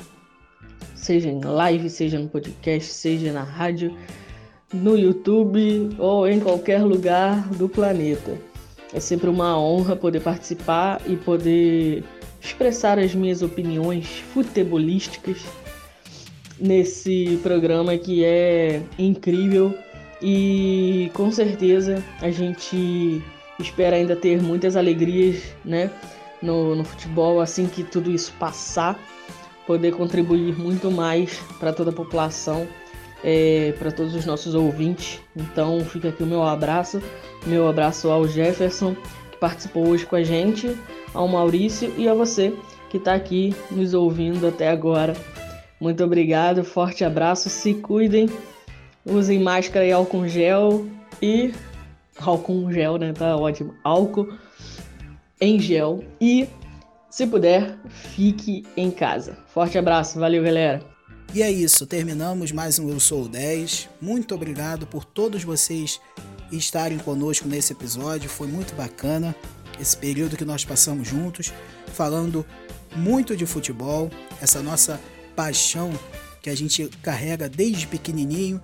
seja 0.95 1.29
em 1.29 1.41
live, 1.41 1.89
seja 1.89 2.19
no 2.19 2.27
podcast, 2.27 2.91
seja 2.93 3.31
na 3.31 3.43
rádio, 3.43 3.95
no 4.73 4.97
YouTube 4.97 5.95
ou 5.97 6.27
em 6.27 6.39
qualquer 6.39 6.83
lugar 6.83 7.47
do 7.49 7.69
planeta. 7.69 8.37
É 8.93 8.99
sempre 8.99 9.29
uma 9.29 9.59
honra 9.59 9.95
poder 9.95 10.21
participar 10.21 11.01
e 11.05 11.15
poder 11.15 12.03
expressar 12.41 12.97
as 12.99 13.13
minhas 13.13 13.41
opiniões 13.41 14.07
futebolísticas 14.33 15.41
nesse 16.59 17.39
programa 17.43 17.97
que 17.97 18.23
é 18.23 18.81
incrível 18.97 19.77
e 20.21 21.11
com 21.13 21.31
certeza 21.31 22.03
a 22.21 22.31
gente 22.31 23.21
espera 23.59 23.95
ainda 23.95 24.15
ter 24.15 24.41
muitas 24.41 24.75
alegrias 24.75 25.43
né, 25.63 25.89
no, 26.41 26.75
no 26.75 26.83
futebol 26.83 27.39
assim 27.41 27.67
que 27.67 27.83
tudo 27.83 28.11
isso 28.11 28.33
passar, 28.39 28.99
poder 29.65 29.93
contribuir 29.93 30.57
muito 30.57 30.91
mais 30.91 31.39
para 31.59 31.73
toda 31.73 31.89
a 31.89 31.93
população 31.93 32.67
é, 33.23 33.73
para 33.77 33.91
todos 33.91 34.15
os 34.15 34.25
nossos 34.25 34.55
ouvintes. 34.55 35.19
Então 35.35 35.79
fica 35.85 36.09
aqui 36.09 36.23
o 36.23 36.27
meu 36.27 36.43
abraço, 36.43 37.01
meu 37.45 37.67
abraço 37.67 38.09
ao 38.09 38.27
Jefferson 38.27 38.95
que 39.31 39.37
participou 39.37 39.87
hoje 39.87 40.05
com 40.05 40.15
a 40.15 40.23
gente, 40.23 40.75
ao 41.13 41.27
Maurício 41.27 41.93
e 41.97 42.07
a 42.07 42.13
você 42.13 42.53
que 42.89 42.97
está 42.97 43.13
aqui 43.13 43.55
nos 43.69 43.93
ouvindo 43.93 44.47
até 44.47 44.69
agora. 44.69 45.13
Muito 45.79 46.03
obrigado, 46.03 46.63
forte 46.63 47.03
abraço, 47.03 47.49
se 47.49 47.73
cuidem, 47.73 48.29
usem 49.05 49.39
máscara 49.39 49.85
e 49.85 49.91
álcool 49.91 50.27
gel 50.27 50.87
e 51.21 51.53
álcool 52.29 52.71
gel, 52.71 52.97
né? 52.97 53.13
Tá 53.13 53.35
ótimo. 53.35 53.73
Álcool 53.83 54.33
em 55.39 55.59
gel 55.59 56.03
e 56.19 56.47
se 57.09 57.25
puder, 57.25 57.77
fique 57.89 58.63
em 58.75 58.91
casa. 58.91 59.37
Forte 59.47 59.77
abraço, 59.77 60.19
valeu, 60.19 60.43
galera. 60.43 60.81
E 61.33 61.41
é 61.41 61.51
isso, 61.51 61.85
terminamos 61.85 62.51
mais 62.51 62.79
um 62.79 62.89
Eu 62.89 62.99
Sou 62.99 63.27
10. 63.27 63.89
Muito 64.01 64.33
obrigado 64.33 64.87
por 64.87 65.03
todos 65.03 65.43
vocês 65.43 65.99
estarem 66.51 66.97
conosco 66.97 67.47
nesse 67.47 67.73
episódio, 67.73 68.29
foi 68.29 68.47
muito 68.47 68.73
bacana 68.75 69.35
esse 69.79 69.95
período 69.97 70.37
que 70.37 70.45
nós 70.45 70.63
passamos 70.63 71.07
juntos, 71.07 71.53
falando 71.93 72.45
muito 72.95 73.35
de 73.35 73.45
futebol, 73.45 74.09
essa 74.41 74.63
nossa 74.63 74.99
paixão 75.35 75.91
que 76.41 76.49
a 76.49 76.55
gente 76.55 76.87
carrega 77.01 77.49
desde 77.49 77.85
pequenininho 77.85 78.61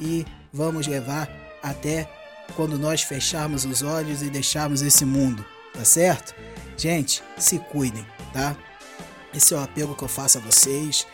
e 0.00 0.24
vamos 0.52 0.86
levar 0.86 1.28
até 1.62 2.08
quando 2.56 2.78
nós 2.78 3.02
fecharmos 3.02 3.64
os 3.64 3.82
olhos 3.82 4.22
e 4.22 4.30
deixarmos 4.30 4.82
esse 4.82 5.04
mundo, 5.04 5.44
tá 5.72 5.84
certo? 5.84 6.34
Gente, 6.76 7.22
se 7.38 7.58
cuidem, 7.58 8.06
tá? 8.32 8.56
Esse 9.34 9.54
é 9.54 9.56
o 9.56 9.60
apelo 9.60 9.94
que 9.96 10.04
eu 10.04 10.08
faço 10.08 10.38
a 10.38 10.40
vocês. 10.40 11.06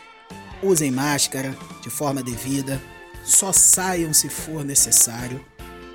Usem 0.62 0.90
máscara 0.90 1.56
de 1.82 1.88
forma 1.88 2.22
devida. 2.22 2.80
Só 3.24 3.52
saiam 3.52 4.12
se 4.12 4.28
for 4.28 4.64
necessário. 4.64 5.44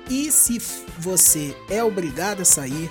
E 0.08 0.30
se 0.30 0.60
você 0.98 1.56
é 1.68 1.82
obrigado 1.82 2.42
a 2.42 2.44
sair, 2.44 2.90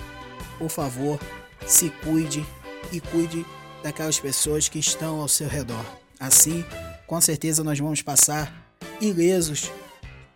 por 0.57 0.69
favor, 0.69 1.19
se 1.65 1.89
cuide 2.03 2.45
e 2.91 2.99
cuide 2.99 3.45
daquelas 3.83 4.19
pessoas 4.19 4.67
que 4.69 4.79
estão 4.79 5.21
ao 5.21 5.27
seu 5.27 5.47
redor. 5.47 5.85
Assim, 6.19 6.65
com 7.07 7.19
certeza 7.19 7.63
nós 7.63 7.79
vamos 7.79 8.01
passar 8.01 8.53
ilesos 9.01 9.71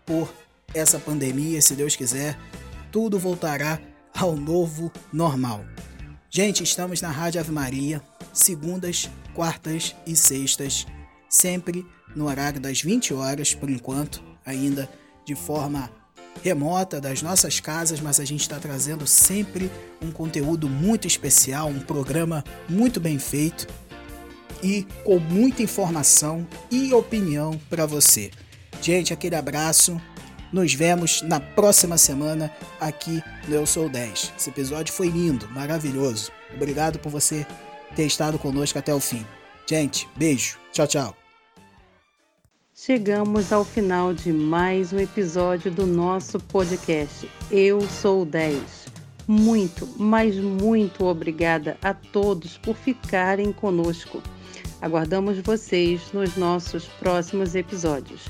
por 0.05 0.31
essa 0.73 0.99
pandemia, 0.99 1.61
se 1.61 1.75
Deus 1.75 1.95
quiser, 1.95 2.37
tudo 2.91 3.19
voltará 3.19 3.79
ao 4.15 4.35
novo 4.35 4.91
normal. 5.11 5.63
Gente, 6.29 6.63
estamos 6.63 7.01
na 7.01 7.09
Rádio 7.09 7.41
Ave 7.41 7.51
Maria, 7.51 8.01
segundas, 8.33 9.09
quartas 9.33 9.95
e 10.05 10.15
sextas, 10.15 10.85
sempre 11.29 11.85
no 12.15 12.27
horário 12.27 12.59
das 12.59 12.81
20 12.81 13.13
horas, 13.13 13.53
por 13.53 13.69
enquanto, 13.69 14.23
ainda 14.45 14.89
de 15.25 15.35
forma 15.35 15.89
remota 16.43 17.01
das 17.01 17.21
nossas 17.21 17.59
casas, 17.59 17.99
mas 17.99 18.19
a 18.19 18.25
gente 18.25 18.41
está 18.41 18.59
trazendo 18.59 19.05
sempre 19.05 19.69
um 20.01 20.11
conteúdo 20.11 20.69
muito 20.69 21.07
especial, 21.07 21.67
um 21.67 21.79
programa 21.79 22.43
muito 22.67 22.99
bem 22.99 23.19
feito 23.19 23.67
e 24.63 24.85
com 25.03 25.19
muita 25.19 25.63
informação 25.63 26.47
e 26.71 26.93
opinião 26.93 27.59
para 27.69 27.85
você. 27.85 28.31
Gente, 28.81 29.13
aquele 29.13 29.35
abraço. 29.35 29.99
Nos 30.51 30.73
vemos 30.73 31.21
na 31.21 31.39
próxima 31.39 31.95
semana 31.97 32.51
aqui 32.79 33.21
no 33.47 33.55
Eu 33.55 33.67
Sou 33.67 33.87
10. 33.87 34.33
Esse 34.35 34.49
episódio 34.49 34.91
foi 34.91 35.07
lindo, 35.07 35.47
maravilhoso. 35.49 36.31
Obrigado 36.55 36.97
por 36.97 37.11
você 37.11 37.45
ter 37.95 38.05
estado 38.05 38.39
conosco 38.39 38.79
até 38.79 38.93
o 38.93 38.99
fim. 38.99 39.23
Gente, 39.67 40.09
beijo. 40.15 40.57
Tchau, 40.71 40.87
tchau. 40.87 41.15
Chegamos 42.73 43.53
ao 43.53 43.63
final 43.63 44.11
de 44.11 44.33
mais 44.33 44.91
um 44.91 44.99
episódio 44.99 45.69
do 45.69 45.85
nosso 45.85 46.39
podcast 46.39 47.29
Eu 47.51 47.81
Sou 47.81 48.25
10. 48.25 48.87
Muito, 49.27 49.87
mas 49.97 50.35
muito 50.37 51.05
obrigada 51.05 51.77
a 51.83 51.93
todos 51.93 52.57
por 52.57 52.75
ficarem 52.75 53.51
conosco. 53.51 54.23
Aguardamos 54.81 55.37
vocês 55.39 56.01
nos 56.11 56.35
nossos 56.35 56.85
próximos 56.85 57.53
episódios. 57.53 58.25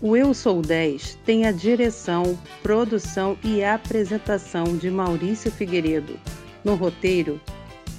O 0.00 0.16
Eu 0.16 0.34
Sou 0.34 0.60
10 0.60 1.18
tem 1.24 1.46
a 1.46 1.52
direção, 1.52 2.38
produção 2.62 3.38
e 3.42 3.64
apresentação 3.64 4.76
de 4.76 4.90
Maurício 4.90 5.50
Figueiredo. 5.50 6.18
No 6.62 6.74
roteiro, 6.74 7.40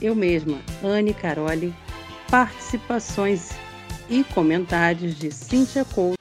eu 0.02 0.14
mesma, 0.14 0.60
Anne 0.84 1.14
Caroli, 1.14 1.74
participações 2.30 3.52
e 4.10 4.24
comentários 4.24 5.16
de 5.16 5.32
Cíntia 5.32 5.84
Couto 5.86 6.18